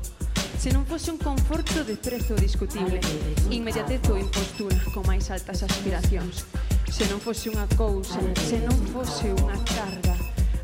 se 0.69 0.75
non 0.75 0.85
fose 0.85 1.11
un 1.11 1.17
conforto 1.17 1.83
de 1.83 1.97
prezo 1.97 2.35
discutible, 2.37 3.01
inmediatez 3.49 4.05
ou 4.13 4.21
impostura 4.21 4.77
con 4.93 5.01
máis 5.09 5.33
altas 5.33 5.65
aspiracións. 5.65 6.45
Se 6.93 7.09
non 7.09 7.25
fose 7.25 7.49
unha 7.49 7.65
cousa, 7.73 8.21
se 8.37 8.61
non 8.61 8.77
fose 8.93 9.33
unha 9.33 9.57
carga, 9.65 10.13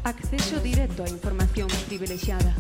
acceso 0.05 0.61
directo 0.61 1.01
á 1.01 1.09
información 1.09 1.73
privilexiada. 1.89 2.53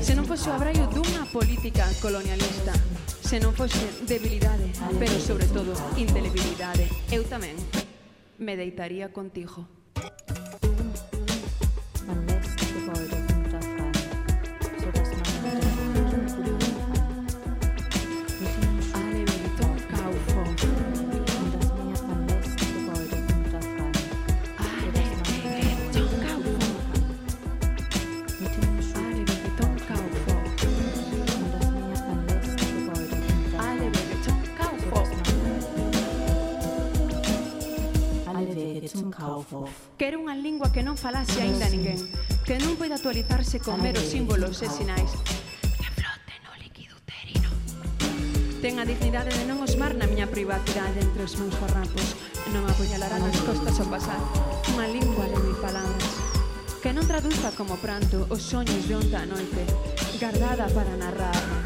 Se 0.00 0.16
non 0.16 0.24
fose 0.24 0.48
o 0.48 0.56
abraio 0.56 0.88
dunha 0.88 1.28
política 1.28 1.84
colonialista, 2.00 2.72
se 3.20 3.36
non 3.36 3.52
fose 3.52 3.84
debilidade, 4.08 4.72
pero 4.96 5.12
sobre 5.20 5.44
todo 5.52 5.76
indelebilidade, 6.00 6.88
eu 7.12 7.20
tamén 7.28 7.52
me 8.40 8.56
deitaría 8.56 9.12
contigo. 9.12 9.68
que 39.98 40.08
era 40.08 40.16
unha 40.16 40.32
lingua 40.32 40.72
que 40.72 40.80
non 40.80 40.96
falase 40.96 41.44
aínda 41.44 41.68
ninguén, 41.68 42.00
que 42.48 42.56
non 42.56 42.74
poida 42.80 42.96
actualizarse 42.96 43.60
con 43.60 43.78
meros 43.84 44.08
símbolos 44.08 44.64
e 44.64 44.68
sinais, 44.72 45.12
que 45.76 45.88
flote 45.92 46.34
no 46.44 46.52
líquido 46.56 46.96
uterino. 46.96 47.50
Ten 48.64 48.80
a 48.80 48.88
dignidade 48.88 49.30
de 49.36 49.44
non 49.44 49.60
osmar 49.60 49.92
na 49.92 50.08
miña 50.08 50.30
privacidade 50.30 51.04
entre 51.04 51.28
os 51.28 51.36
meus 51.36 51.54
farrapos, 51.60 52.16
non 52.50 52.64
apoñalará 52.64 53.20
nas 53.20 53.38
costas 53.44 53.76
ao 53.78 53.88
pasar 53.92 54.20
unha 54.72 54.88
lingua 54.88 55.28
de 55.28 55.38
mil 55.38 55.56
palabras, 55.60 56.12
que 56.80 56.90
non 56.96 57.04
traduza 57.04 57.52
como 57.52 57.76
pranto 57.76 58.24
os 58.32 58.40
soños 58.40 58.88
de 58.88 58.96
onta 58.96 59.28
noite, 59.28 59.62
guardada 60.16 60.66
para 60.72 60.96
narrar. 60.96 61.61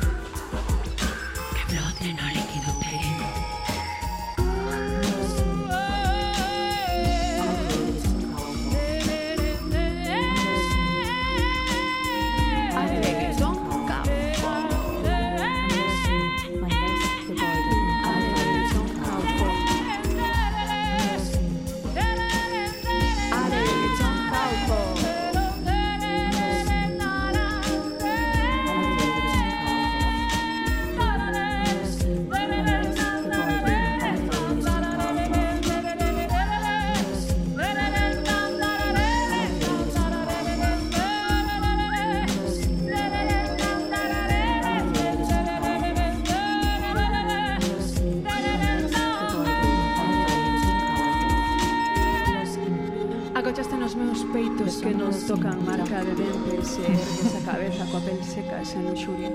secas 58.36 58.76
en 58.76 58.84
luxuria. 58.84 59.32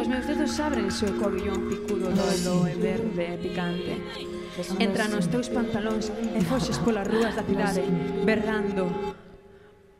Os 0.00 0.08
meus 0.08 0.24
dedos 0.24 0.56
ábrense 0.56 1.04
o 1.04 1.12
cobillón 1.20 1.68
picudo 1.68 2.08
dolo 2.08 2.64
e 2.64 2.74
verde 2.80 3.24
e 3.28 3.36
picante. 3.36 3.94
Entra 4.80 5.04
nos 5.12 5.28
teus 5.28 5.52
pantalóns 5.52 6.08
e 6.08 6.40
foxes 6.48 6.80
polas 6.80 7.04
rúas 7.04 7.36
da 7.36 7.44
cidade, 7.44 7.84
berrando. 8.24 8.88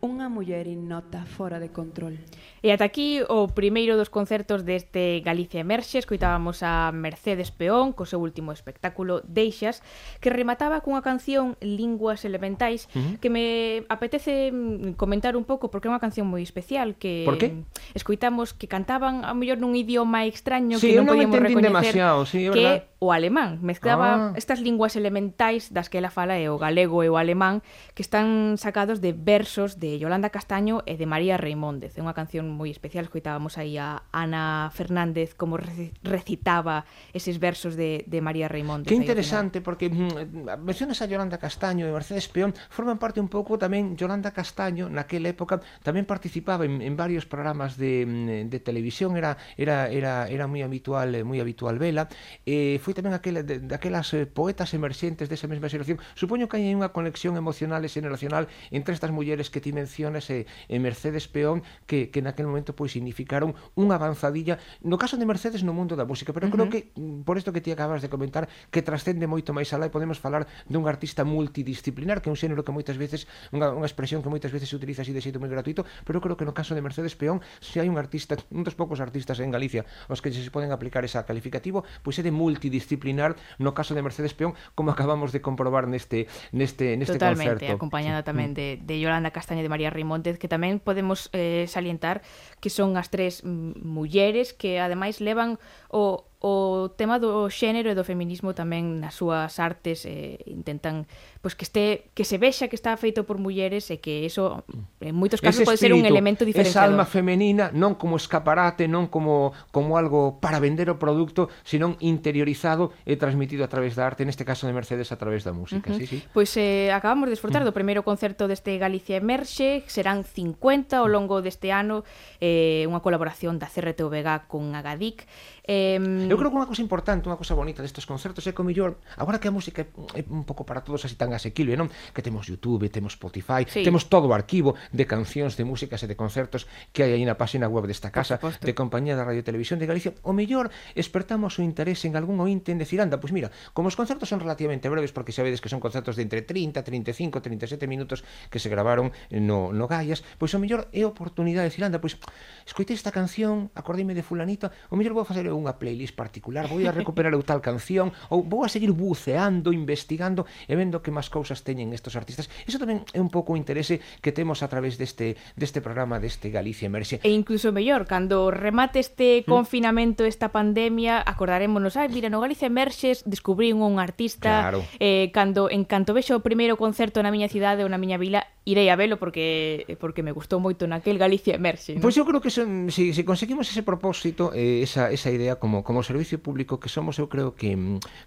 Unha 0.00 0.32
muller 0.32 0.64
in 0.64 0.83
nota 0.84 1.24
fora 1.24 1.58
de 1.58 1.72
control. 1.72 2.20
E 2.64 2.72
ata 2.72 2.84
aquí 2.84 3.20
o 3.28 3.48
primeiro 3.52 3.96
dos 3.96 4.08
concertos 4.08 4.64
deste 4.64 5.20
Galicia 5.20 5.60
Emerxe, 5.60 6.00
escoitábamos 6.00 6.64
a 6.64 6.92
Mercedes 6.92 7.52
Peón 7.52 7.92
co 7.92 8.08
seu 8.08 8.20
último 8.20 8.52
espectáculo 8.52 9.20
Deixas, 9.24 9.84
que 10.20 10.32
remataba 10.32 10.80
cunha 10.80 11.04
canción 11.04 11.60
Linguas 11.60 12.24
Elementais, 12.24 12.88
uh 12.92 13.00
-huh. 13.00 13.14
que 13.20 13.28
me 13.28 13.84
apetece 13.92 14.52
mm, 14.52 14.96
comentar 14.96 15.36
un 15.36 15.44
pouco 15.44 15.68
porque 15.68 15.88
é 15.88 15.92
unha 15.92 16.00
canción 16.00 16.24
moi 16.24 16.40
especial 16.40 16.96
que 16.96 17.24
Por 17.28 17.36
que? 17.36 17.64
escoitamos 17.92 18.56
que 18.56 18.68
cantaban 18.68 19.28
a 19.28 19.36
mellor 19.36 19.60
nun 19.60 19.76
idioma 19.76 20.24
extraño 20.24 20.80
sí, 20.80 20.92
que 20.92 21.00
non, 21.00 21.08
non 21.08 21.12
podíamos 21.16 21.40
recoñecer, 21.40 21.94
sí, 22.24 22.48
que 22.48 22.64
verdad. 22.64 22.88
o 22.98 23.12
alemán, 23.12 23.60
mezclaba 23.60 24.32
ah. 24.32 24.40
estas 24.40 24.64
linguas 24.64 24.96
elementais 24.96 25.68
das 25.68 25.92
que 25.92 26.00
ela 26.00 26.08
fala 26.08 26.40
e 26.40 26.48
o 26.48 26.56
galego 26.56 27.04
e 27.04 27.12
o 27.12 27.20
alemán, 27.20 27.60
que 27.92 28.00
están 28.00 28.56
sacados 28.56 29.04
de 29.04 29.12
versos 29.12 29.76
de 29.76 30.00
Yolanda 30.00 30.32
Castaño 30.32 30.73
Camiño 30.74 30.82
e 30.86 30.96
de 30.96 31.06
María 31.06 31.36
Reimóndez. 31.36 31.94
É 31.98 32.02
unha 32.02 32.16
canción 32.16 32.50
moi 32.50 32.70
especial, 32.72 33.06
escoitábamos 33.06 33.54
aí 33.60 33.78
a 33.78 34.02
Ana 34.10 34.70
Fernández 34.74 35.38
como 35.38 35.60
recitaba 36.02 36.88
eses 37.14 37.38
versos 37.38 37.78
de, 37.78 38.02
de 38.08 38.18
María 38.18 38.50
Reimóndez. 38.50 38.90
Que 38.90 38.98
interesante, 38.98 39.60
porque 39.60 39.90
mm, 39.90 40.58
mencionas 40.64 40.98
a 41.02 41.06
Yolanda 41.06 41.38
Castaño 41.38 41.86
e 41.86 41.92
Mercedes 41.94 42.26
Peón, 42.26 42.56
forman 42.70 42.98
parte 42.98 43.20
un 43.22 43.30
pouco 43.30 43.54
tamén, 43.60 43.94
Yolanda 43.94 44.34
Castaño 44.34 44.90
naquela 44.90 45.30
época 45.30 45.62
tamén 45.86 46.08
participaba 46.08 46.66
en, 46.66 46.82
en 46.82 46.94
varios 46.98 47.28
programas 47.28 47.78
de, 47.78 48.02
mm, 48.02 48.50
de 48.50 48.58
televisión, 48.58 49.14
era 49.14 49.38
era 49.54 49.86
era 49.90 50.26
era 50.26 50.44
moi 50.50 50.64
habitual, 50.66 51.14
eh, 51.14 51.22
moi 51.22 51.38
habitual 51.38 51.78
vela, 51.78 52.10
e 52.42 52.80
foi 52.82 52.96
tamén 52.96 53.14
aquela 53.14 53.46
de, 53.46 53.62
daquelas 53.62 54.10
eh, 54.16 54.26
poetas 54.26 54.74
emerxentes 54.74 55.30
desa 55.30 55.46
mesma 55.46 55.70
xeración. 55.70 56.00
Supoño 56.18 56.48
que 56.50 56.58
hai 56.58 56.74
unha 56.74 56.90
conexión 56.90 57.38
emocional 57.38 57.84
e 57.84 57.90
xeneracional 57.92 58.50
entre 58.74 58.96
estas 58.96 59.12
mulleres 59.14 59.50
que 59.52 59.60
ti 59.60 59.70
mencionas 59.70 60.26
e, 60.30 60.46
e 60.68 60.78
Mercedes 60.80 61.28
Peón 61.28 61.62
que, 61.86 62.10
que 62.10 62.20
naquel 62.22 62.46
momento 62.46 62.76
pois 62.76 62.92
significaron 62.94 63.54
unha 63.74 63.96
avanzadilla 63.96 64.58
no 64.82 64.96
caso 65.00 65.16
de 65.16 65.26
Mercedes 65.28 65.62
no 65.62 65.76
mundo 65.76 65.94
da 65.96 66.08
música 66.08 66.32
pero 66.32 66.48
uh 66.48 66.50
-huh. 66.50 66.54
creo 66.54 66.66
que 66.70 66.80
mm, 66.94 67.22
por 67.26 67.36
isto 67.36 67.52
que 67.52 67.60
ti 67.60 67.70
acabas 67.72 68.02
de 68.02 68.08
comentar 68.08 68.48
que 68.70 68.80
trascende 68.82 69.26
moito 69.26 69.52
máis 69.52 69.70
alá 69.72 69.86
e 69.86 69.92
podemos 69.92 70.18
falar 70.18 70.46
dun 70.68 70.86
artista 70.88 71.24
multidisciplinar 71.24 72.20
que 72.20 72.28
é 72.28 72.32
un 72.32 72.38
xénero 72.38 72.64
que 72.64 72.72
moitas 72.72 72.96
veces 72.96 73.26
unha, 73.52 73.72
unha 73.72 73.88
expresión 73.88 74.20
que 74.24 74.30
moitas 74.30 74.52
veces 74.52 74.68
se 74.70 74.76
utiliza 74.76 75.02
así 75.02 75.12
de 75.12 75.20
xeito 75.20 75.38
moi 75.42 75.50
gratuito 75.50 75.84
pero 76.04 76.20
creo 76.20 76.36
que 76.36 76.46
no 76.46 76.54
caso 76.56 76.74
de 76.74 76.82
Mercedes 76.82 77.14
Peón 77.14 77.40
se 77.60 77.80
hai 77.80 77.88
un 77.88 77.96
artista 77.96 78.36
un 78.50 78.64
dos 78.64 78.74
poucos 78.74 79.00
artistas 79.00 79.40
en 79.40 79.50
Galicia 79.50 79.84
os 80.08 80.20
que 80.20 80.32
se 80.32 80.50
poden 80.50 80.72
aplicar 80.72 81.04
esa 81.04 81.24
calificativo 81.24 81.84
pois 82.02 82.16
é 82.18 82.22
de 82.22 82.32
multidisciplinar 82.32 83.36
no 83.58 83.72
caso 83.74 83.92
de 83.94 84.02
Mercedes 84.02 84.34
Peón 84.34 84.54
como 84.74 84.90
acabamos 84.90 85.32
de 85.32 85.40
comprobar 85.40 85.86
neste 85.86 86.26
neste 86.52 86.96
neste 86.96 87.18
Totalmente, 87.18 87.66
concerto. 87.66 87.76
acompañada 87.76 88.20
tamén 88.22 88.52
de, 88.54 88.80
de 88.80 88.94
Yolanda 89.00 89.30
Castaña 89.30 89.60
e 89.62 89.66
de 89.66 89.72
María 89.72 89.90
Rimontes 89.90 90.38
que 90.38 90.48
tamén 90.54 90.78
podemos 90.78 91.34
eh, 91.34 91.66
salientar 91.66 92.22
que 92.62 92.70
son 92.70 92.94
as 92.94 93.10
tres 93.10 93.42
mm, 93.42 93.82
mulleres 93.82 94.54
que 94.54 94.78
ademais 94.78 95.18
levan 95.18 95.58
o 95.90 96.30
o 96.44 96.92
tema 96.92 97.16
do 97.16 97.48
xénero 97.48 97.88
e 97.88 97.96
do 97.96 98.04
feminismo 98.04 98.52
tamén 98.52 99.00
nas 99.00 99.16
súas 99.16 99.56
artes 99.56 100.04
eh, 100.04 100.36
intentan 100.44 101.08
pois 101.40 101.56
que 101.56 101.64
este 101.64 102.12
que 102.12 102.28
se 102.28 102.36
vexa 102.36 102.68
que 102.68 102.76
está 102.76 102.92
feito 103.00 103.24
por 103.24 103.40
mulleres 103.40 103.88
e 103.88 103.96
que 103.96 104.28
eso 104.28 104.60
en 105.00 105.16
moitos 105.16 105.40
casos 105.40 105.64
Ese 105.64 105.68
pode 105.72 105.80
ser 105.80 105.96
un 105.96 106.04
elemento 106.04 106.44
diferenciador. 106.44 106.84
Esa 106.84 106.84
alma 106.84 107.08
femenina 107.08 107.72
non 107.72 107.96
como 107.96 108.20
escaparate, 108.20 108.84
non 108.84 109.08
como 109.08 109.56
como 109.72 109.96
algo 109.96 110.36
para 110.36 110.60
vender 110.60 110.92
o 110.92 111.00
produto, 111.00 111.48
sino 111.64 111.96
interiorizado 112.04 112.92
e 113.08 113.16
transmitido 113.16 113.64
a 113.64 113.72
través 113.72 113.96
da 113.96 114.04
arte, 114.04 114.28
neste 114.28 114.44
caso 114.44 114.68
de 114.68 114.76
Mercedes 114.76 115.08
a 115.08 115.16
través 115.16 115.48
da 115.48 115.56
música, 115.56 115.88
uh 115.88 115.96
-huh. 115.96 116.04
sí, 116.04 116.04
sí. 116.04 116.18
Pois 116.36 116.52
eh, 116.60 116.92
acabamos 116.92 117.32
de 117.32 117.40
desfrutar 117.40 117.64
uh 117.64 117.72
-huh. 117.72 117.72
do 117.72 117.78
primeiro 117.80 118.04
concerto 118.04 118.44
deste 118.52 118.76
Galicia 118.76 119.16
Emerxe, 119.16 119.80
serán 119.88 120.28
50 120.28 121.00
ao 121.00 121.08
mm. 121.08 121.14
longo 121.16 121.40
deste 121.40 121.72
ano, 121.72 122.04
eh, 122.36 122.84
unha 122.84 123.00
colaboración 123.00 123.56
da 123.56 123.64
CRTVG 123.64 124.44
con 124.44 124.76
Agadic 124.76 125.24
Eh, 125.64 125.96
Eu 126.28 126.36
creo 126.36 126.52
que 126.52 126.58
unha 126.60 126.68
cosa 126.68 126.84
importante, 126.84 127.24
unha 127.24 127.40
cosa 127.40 127.56
bonita 127.56 127.80
destes 127.80 128.04
concertos 128.04 128.44
é 128.44 128.52
que 128.52 128.60
o 128.60 128.66
mellor, 128.68 129.00
agora 129.16 129.40
que 129.40 129.48
a 129.48 129.54
música 129.54 129.88
é 130.12 130.20
un 130.28 130.44
pouco 130.44 130.68
para 130.68 130.84
todos 130.84 131.08
así 131.08 131.16
tan 131.16 131.32
asequible, 131.32 131.72
non? 131.72 131.88
Que 132.12 132.20
temos 132.20 132.44
YouTube, 132.44 132.92
temos 132.92 133.16
Spotify, 133.16 133.64
sí. 133.64 133.80
temos 133.80 134.12
todo 134.12 134.28
o 134.28 134.36
arquivo 134.36 134.76
de 134.92 135.08
cancións, 135.08 135.56
de 135.56 135.64
músicas 135.64 136.04
e 136.04 136.06
de 136.06 136.20
concertos 136.20 136.68
que 136.92 137.00
hai 137.00 137.16
aí 137.16 137.24
na 137.24 137.40
página 137.40 137.64
web 137.64 137.88
desta 137.88 138.12
casa, 138.12 138.36
de 138.36 138.72
Compañía 138.76 139.16
da 139.16 139.24
Radio 139.24 139.40
e 139.40 139.46
Televisión 139.46 139.80
de 139.80 139.88
Galicia. 139.88 140.12
O 140.20 140.36
mellor 140.36 140.68
espertamos 140.92 141.56
o 141.56 141.64
interese 141.64 142.12
en 142.12 142.20
algún 142.20 142.36
ointe 142.44 142.68
en 142.68 142.76
decir, 142.76 143.00
anda, 143.00 143.16
pois 143.16 143.32
mira, 143.32 143.48
como 143.72 143.88
os 143.88 143.96
concertos 143.96 144.28
son 144.28 144.44
relativamente 144.44 144.92
breves 144.92 145.16
porque 145.16 145.32
sabedes 145.32 145.64
que 145.64 145.72
son 145.72 145.80
concertos 145.80 146.20
de 146.20 146.28
entre 146.28 146.44
30, 146.44 146.84
35, 146.84 147.40
37 147.40 147.88
minutos 147.88 148.20
que 148.52 148.60
se 148.60 148.68
gravaron 148.68 149.16
no, 149.32 149.72
no 149.72 149.88
Gaias, 149.88 150.20
pois 150.36 150.52
o 150.52 150.60
mellor 150.60 150.92
é 150.92 151.08
oportunidade 151.08 151.64
de 151.64 151.72
decir, 151.72 151.88
anda, 151.88 152.04
pois 152.04 152.20
escoitei 152.68 152.92
esta 152.92 153.08
canción, 153.08 153.72
acordeime 153.72 154.12
de 154.12 154.20
fulanito, 154.20 154.68
o 154.92 155.00
mellor 155.00 155.16
vou 155.16 155.24
facer 155.24 155.53
unha 155.56 155.78
playlist 155.78 156.14
particular, 156.14 156.66
vou 156.66 156.82
a 156.84 156.92
recuperar 156.94 157.32
eu 157.32 157.42
tal 157.42 157.62
canción, 157.62 158.10
ou 158.30 158.42
vou 158.44 158.62
a 158.62 158.70
seguir 158.70 158.90
buceando, 158.92 159.72
investigando 159.72 160.46
e 160.66 160.74
vendo 160.74 161.00
que 161.00 161.14
máis 161.14 161.30
cousas 161.30 161.62
teñen 161.62 161.94
estos 161.94 162.14
artistas. 162.18 162.50
Iso 162.66 162.78
tamén 162.78 163.06
é 163.14 163.20
un 163.20 163.30
pouco 163.30 163.54
o 163.54 163.58
interese 163.58 164.02
que 164.20 164.34
temos 164.34 164.62
a 164.62 164.68
través 164.68 164.98
deste 164.98 165.38
deste 165.54 165.80
programa 165.80 166.18
deste 166.18 166.50
Galicia 166.50 166.86
Emerxe. 166.86 167.20
E 167.22 167.30
incluso 167.30 167.70
mellor, 167.70 168.06
cando 168.06 168.50
remate 168.50 169.00
este 169.00 169.42
mm. 169.42 169.50
confinamento, 169.50 170.22
esta 170.24 170.50
pandemia, 170.50 171.22
acordarémonos, 171.22 171.96
ai, 171.96 172.08
mira, 172.10 172.28
no 172.30 172.42
Galicia 172.42 172.68
Emerxes 172.70 173.22
descubrí 173.26 173.72
un 173.72 173.98
artista, 173.98 174.70
claro. 174.70 174.80
eh, 174.98 175.30
cando 175.32 175.70
en 175.70 175.84
canto 175.84 176.14
vexo 176.14 176.36
o 176.36 176.44
primeiro 176.44 176.76
concerto 176.76 177.22
na 177.22 177.34
miña 177.34 177.50
cidade 177.50 177.82
ou 177.82 177.90
na 177.90 177.98
miña 178.00 178.18
vila, 178.18 178.46
irei 178.64 178.88
a 178.88 178.96
velo 178.96 179.20
porque 179.20 179.84
porque 180.00 180.24
me 180.24 180.32
gustou 180.32 180.56
moito 180.56 180.88
naquel 180.88 181.20
Galicia 181.20 181.60
Emerxe. 181.60 181.94
¿no? 181.94 182.00
Pois 182.00 182.16
pues 182.16 182.20
eu 182.20 182.24
creo 182.24 182.40
que 182.40 182.48
se, 182.48 182.64
se, 182.88 183.12
se 183.12 183.22
conseguimos 183.24 183.68
ese 183.68 183.84
propósito, 183.84 184.56
eh, 184.56 184.80
esa, 184.80 185.12
esa 185.12 185.28
idea 185.28 185.60
como 185.60 185.84
como 185.84 186.00
servicio 186.00 186.40
público 186.40 186.80
que 186.80 186.88
somos, 186.88 187.20
eu 187.20 187.28
creo 187.28 187.52
que 187.52 187.76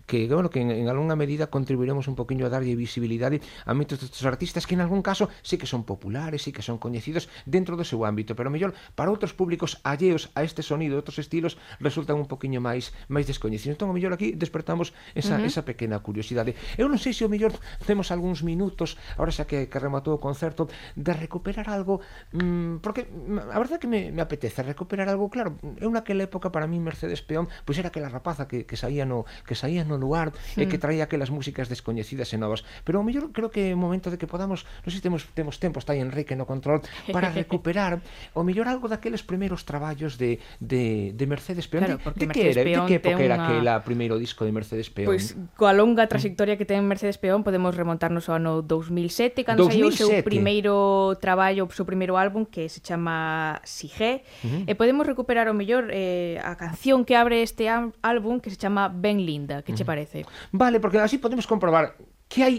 que 0.05 0.29
bueno, 0.29 0.53
que 0.53 0.61
en, 0.61 0.69
en 0.69 0.85
algunha 0.93 1.17
medida 1.17 1.49
contribuiremos 1.49 2.05
un 2.05 2.13
poquinho 2.13 2.45
a 2.45 2.53
darlle 2.53 2.77
visibilidade 2.77 3.41
a 3.65 3.73
moitos 3.73 3.97
destes 3.97 4.21
artistas 4.29 4.69
que 4.69 4.77
en 4.77 4.85
algún 4.85 5.01
caso 5.01 5.33
sí 5.41 5.57
que 5.57 5.65
son 5.65 5.89
populares, 5.89 6.45
sí 6.45 6.53
que 6.53 6.61
son 6.61 6.77
coñecidos 6.77 7.33
dentro 7.49 7.73
do 7.73 7.81
seu 7.81 8.05
ámbito, 8.05 8.37
pero 8.37 8.53
mellor 8.53 8.77
para 8.93 9.09
outros 9.09 9.33
públicos 9.33 9.81
alleos 9.81 10.29
a 10.37 10.45
este 10.45 10.61
sonido, 10.61 11.01
outros 11.01 11.17
estilos 11.17 11.57
resultan 11.81 12.21
un 12.21 12.29
poquinho 12.29 12.61
máis 12.61 12.93
máis 13.09 13.25
descoñecidos. 13.25 13.73
Entón, 13.73 13.89
o 13.89 13.97
mellor 13.97 14.13
aquí 14.13 14.37
despertamos 14.37 14.93
esa 15.17 15.33
uh 15.33 15.41
-huh. 15.41 15.49
esa 15.49 15.65
pequena 15.65 15.97
curiosidade. 16.05 16.53
Eu 16.77 16.85
non 16.85 17.01
sei 17.01 17.17
se 17.17 17.25
o 17.25 17.31
mellor 17.31 17.57
temos 17.89 18.13
algúns 18.13 18.45
minutos, 18.45 19.01
ahora 19.17 19.33
xa 19.33 19.49
que, 19.49 19.65
que 19.65 19.79
rematou 19.81 20.13
concerto 20.27 20.67
de 20.99 21.13
recuperar 21.15 21.71
algo 21.71 22.03
mmm, 22.35 22.83
porque 22.83 23.07
mm, 23.07 23.47
a 23.47 23.57
verdade 23.57 23.79
que 23.79 23.87
me, 23.87 24.11
me 24.11 24.19
apetece 24.19 24.59
recuperar 24.59 25.07
algo 25.07 25.31
claro 25.31 25.55
eu 25.79 25.87
naquela 25.87 26.27
época 26.27 26.51
para 26.51 26.67
mí 26.67 26.75
Mercedes 26.83 27.23
Peón 27.23 27.47
pois 27.63 27.79
era 27.79 27.87
aquela 27.87 28.11
rapaza 28.11 28.51
que, 28.51 28.67
que 28.67 28.75
saía 28.75 29.07
no 29.07 29.23
que 29.47 29.55
saía 29.55 29.87
no 29.87 29.95
lugar 29.95 30.35
sí. 30.51 30.61
e 30.61 30.65
que 30.67 30.75
hmm. 30.75 30.83
traía 30.83 31.03
aquelas 31.07 31.31
músicas 31.31 31.71
descoñecidas 31.71 32.35
e 32.35 32.37
novas 32.37 32.67
pero 32.83 32.99
o 32.99 33.03
mellor 33.07 33.31
creo 33.31 33.47
que 33.47 33.71
é 33.71 33.75
o 33.75 33.79
momento 33.79 34.11
de 34.11 34.19
que 34.19 34.27
podamos 34.27 34.67
non 34.83 34.91
sei 34.91 34.99
se 34.99 35.05
temos, 35.05 35.23
temos 35.31 35.55
tempo 35.63 35.79
está 35.79 35.95
aí 35.95 36.03
Enrique 36.03 36.35
no 36.35 36.43
control 36.43 36.83
para 37.15 37.31
recuperar 37.39 38.03
o 38.35 38.43
mellor 38.43 38.67
algo 38.67 38.91
daqueles 38.91 39.23
primeiros 39.23 39.63
traballos 39.63 40.19
de, 40.19 40.43
de, 40.59 41.15
de 41.15 41.25
Mercedes 41.25 41.71
Peón 41.71 41.87
claro, 41.87 42.03
de, 42.03 42.25
de 42.25 42.33
que 42.33 42.51
era, 42.51 42.63
Peón 42.63 42.85
de 42.85 42.89
que 42.91 42.97
época 42.99 43.23
era 43.23 43.35
una... 43.39 43.47
aquela 43.47 43.73
primeiro 43.87 44.19
disco 44.19 44.43
de 44.43 44.51
Mercedes 44.51 44.91
Peón 44.91 45.07
pois 45.07 45.33
pues, 45.33 45.55
coa 45.55 45.71
longa 45.71 46.05
mm. 46.05 46.11
trayectoria 46.11 46.55
que 46.59 46.65
ten 46.67 46.83
Mercedes 46.83 47.15
Peón 47.21 47.45
podemos 47.45 47.71
remontarnos 47.77 48.27
ao 48.27 48.41
ano 48.41 48.59
2007 48.65 49.45
cando 49.45 49.65
2007, 49.65 49.71
saiu 49.71 49.87
o 49.87 49.93
seu 49.93 50.09
17. 50.21 50.29
primeiro 50.29 51.15
traballo, 51.19 51.65
o 51.65 51.71
seu 51.71 51.85
primeiro 51.85 52.17
álbum 52.17 52.45
que 52.45 52.69
se 52.69 52.79
chama 52.79 53.59
Sigé. 53.63 54.23
Uh 54.43 54.47
-huh. 54.47 54.63
E 54.67 54.73
podemos 54.75 55.05
recuperar 55.05 55.49
o 55.49 55.53
mellor 55.53 55.89
eh, 55.91 56.39
a 56.43 56.55
canción 56.55 57.05
que 57.05 57.15
abre 57.15 57.41
este 57.41 57.67
álbum 58.01 58.39
que 58.39 58.49
se 58.49 58.57
chama 58.57 58.89
Ben 58.89 59.25
Linda, 59.25 59.61
que 59.61 59.71
uh 59.71 59.75
-huh. 59.75 59.77
che 59.77 59.85
parece? 59.85 60.25
Vale, 60.51 60.79
porque 60.79 60.97
así 60.99 61.17
podemos 61.17 61.45
comprobar 61.45 61.95
que 62.27 62.43
hai 62.43 62.55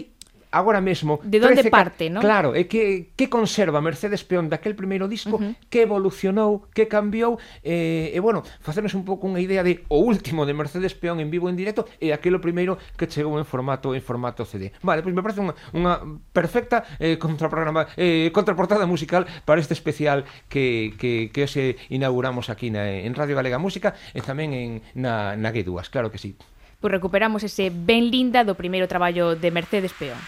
agora 0.51 0.81
mesmo... 0.81 1.19
De 1.23 1.37
onde 1.37 1.69
parte, 1.69 2.09
non? 2.09 2.25
Claro, 2.25 2.57
e 2.57 2.65
que, 2.65 3.13
que 3.13 3.29
conserva 3.29 3.81
Mercedes 3.85 4.25
Peón 4.25 4.49
daquel 4.49 4.73
primeiro 4.73 5.05
disco, 5.05 5.37
uh 5.37 5.41
-huh. 5.41 5.53
que 5.69 5.85
evolucionou, 5.85 6.65
que 6.73 6.89
cambiou, 6.89 7.37
e, 7.61 8.09
e 8.13 8.19
bueno, 8.19 8.41
facernos 8.61 8.97
un 8.97 9.05
pouco 9.05 9.29
unha 9.29 9.37
idea 9.37 9.61
de 9.61 9.85
o 9.93 10.01
último 10.01 10.49
de 10.49 10.57
Mercedes 10.57 10.97
Peón 10.97 11.21
en 11.21 11.29
vivo 11.29 11.47
en 11.49 11.55
directo 11.55 11.85
e 12.01 12.09
aquilo 12.09 12.41
primeiro 12.41 12.81
que 12.97 13.05
chegou 13.05 13.37
en 13.37 13.45
formato 13.45 13.93
en 13.93 14.01
formato 14.01 14.41
CD. 14.43 14.73
Vale, 14.81 15.05
pois 15.05 15.13
me 15.13 15.21
parece 15.21 15.45
unha, 15.45 15.53
unha 15.77 16.01
perfecta 16.33 16.81
eh, 16.97 17.21
contraprograma, 17.21 17.85
eh, 17.93 18.33
contraportada 18.33 18.89
musical 18.89 19.29
para 19.45 19.61
este 19.61 19.77
especial 19.77 20.25
que, 20.49 20.97
que, 20.97 21.29
que 21.29 21.45
se 21.45 21.77
inauguramos 21.93 22.49
aquí 22.49 22.73
na, 22.73 22.89
en 22.89 23.13
Radio 23.13 23.37
Galega 23.37 23.61
Música 23.61 23.93
e 24.17 24.25
tamén 24.25 24.49
en, 24.57 24.69
na, 24.97 25.37
na 25.37 25.53
G2, 25.53 25.93
claro 25.93 26.09
que 26.09 26.17
sí 26.17 26.33
pois 26.79 26.91
recuperamos 26.91 27.43
ese 27.43 27.69
ben 27.69 28.07
linda 28.09 28.47
do 28.47 28.55
primeiro 28.55 28.87
traballo 28.87 29.35
de 29.35 29.51
Mercedes 29.51 29.91
Peón. 29.91 30.19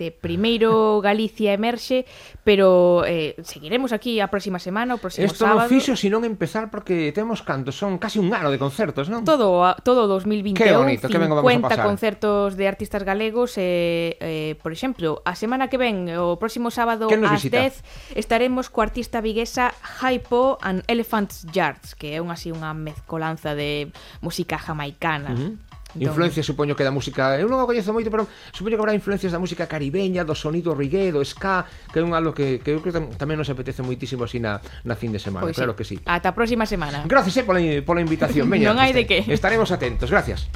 este 0.00 0.16
primeiro 0.16 1.00
Galicia 1.02 1.52
emerxe, 1.52 2.06
pero 2.42 3.04
eh, 3.04 3.36
seguiremos 3.44 3.92
aquí 3.92 4.16
a 4.20 4.32
próxima 4.32 4.56
semana, 4.56 4.96
o 4.96 4.98
próximo 4.98 5.28
Esto 5.28 5.44
sábado. 5.44 5.68
Isto 5.68 5.68
non 5.68 5.76
fixo 5.76 5.92
senón 5.92 6.24
empezar 6.24 6.72
porque 6.72 7.12
temos 7.12 7.44
canto, 7.44 7.68
son 7.68 8.00
casi 8.00 8.16
un 8.16 8.32
ano 8.32 8.48
de 8.48 8.56
concertos, 8.56 9.12
non? 9.12 9.28
Todo 9.28 9.60
todo 9.84 10.08
2021, 10.08 10.56
que 10.56 10.72
bonito, 10.72 11.04
que 11.12 11.20
vengo 11.20 11.36
vamos 11.36 11.52
a 11.52 11.68
pasar. 11.68 11.84
concertos 11.84 12.56
de 12.56 12.64
artistas 12.64 13.04
galegos, 13.04 13.60
eh, 13.60 14.16
eh, 14.24 14.56
por 14.64 14.72
exemplo, 14.72 15.20
a 15.28 15.36
semana 15.36 15.68
que 15.68 15.76
ven, 15.76 16.08
o 16.16 16.40
próximo 16.40 16.72
sábado 16.72 17.04
ás 17.28 17.44
10, 17.44 18.16
estaremos 18.16 18.72
co 18.72 18.80
artista 18.80 19.20
viguesa 19.20 19.76
Hypo 20.00 20.56
and 20.64 20.80
Elephant's 20.88 21.44
Yards, 21.52 21.92
que 21.92 22.16
é 22.16 22.24
unha 22.24 22.40
así 22.40 22.48
unha 22.48 22.72
mezcolanza 22.72 23.52
de 23.52 23.92
música 24.24 24.56
jamaicana. 24.56 25.36
Uh 25.36 25.60
-huh. 25.60 25.69
Entón... 25.94 26.10
Influencias, 26.10 26.46
supoño 26.46 26.74
que 26.74 26.82
da 26.82 26.94
música 26.94 27.36
Eu 27.36 27.46
non 27.50 27.60
a 27.60 27.66
coñezo 27.66 27.92
moito, 27.92 28.08
pero 28.08 28.24
supoño 28.54 28.78
que 28.78 28.82
habrá 28.82 28.94
influencias 28.96 29.30
da 29.34 29.40
música 29.42 29.68
caribeña 29.68 30.24
Do 30.24 30.34
sonido 30.34 30.72
reggae, 30.72 31.12
do 31.12 31.20
ska 31.22 31.68
Que 31.92 32.00
é 32.00 32.04
un 32.06 32.16
algo 32.16 32.32
que, 32.32 32.62
que 32.62 32.72
eu 32.72 32.80
creo 32.80 32.92
que 32.94 33.02
tamén 33.20 33.36
nos 33.36 33.50
apetece 33.52 33.84
moitísimo 33.84 34.24
Así 34.24 34.38
na, 34.38 34.62
na 34.86 34.94
fin 34.94 35.10
de 35.10 35.18
semana, 35.18 35.42
pois 35.42 35.56
claro 35.58 35.74
sí. 35.74 35.78
que 35.78 35.84
sí. 35.84 35.96
Ata 36.06 36.30
a 36.30 36.34
próxima 36.34 36.66
semana. 36.66 37.02
Gracias 37.06 37.36
eh, 37.36 37.42
pola, 37.42 37.60
pola 37.82 38.00
invitación. 38.00 38.46
Meña, 38.46 38.70
Non 38.70 38.78
hai 38.78 38.94
de 38.94 39.04
que. 39.06 39.26
Estaremos 39.26 39.74
atentos, 39.74 40.06
gracias. 40.06 40.46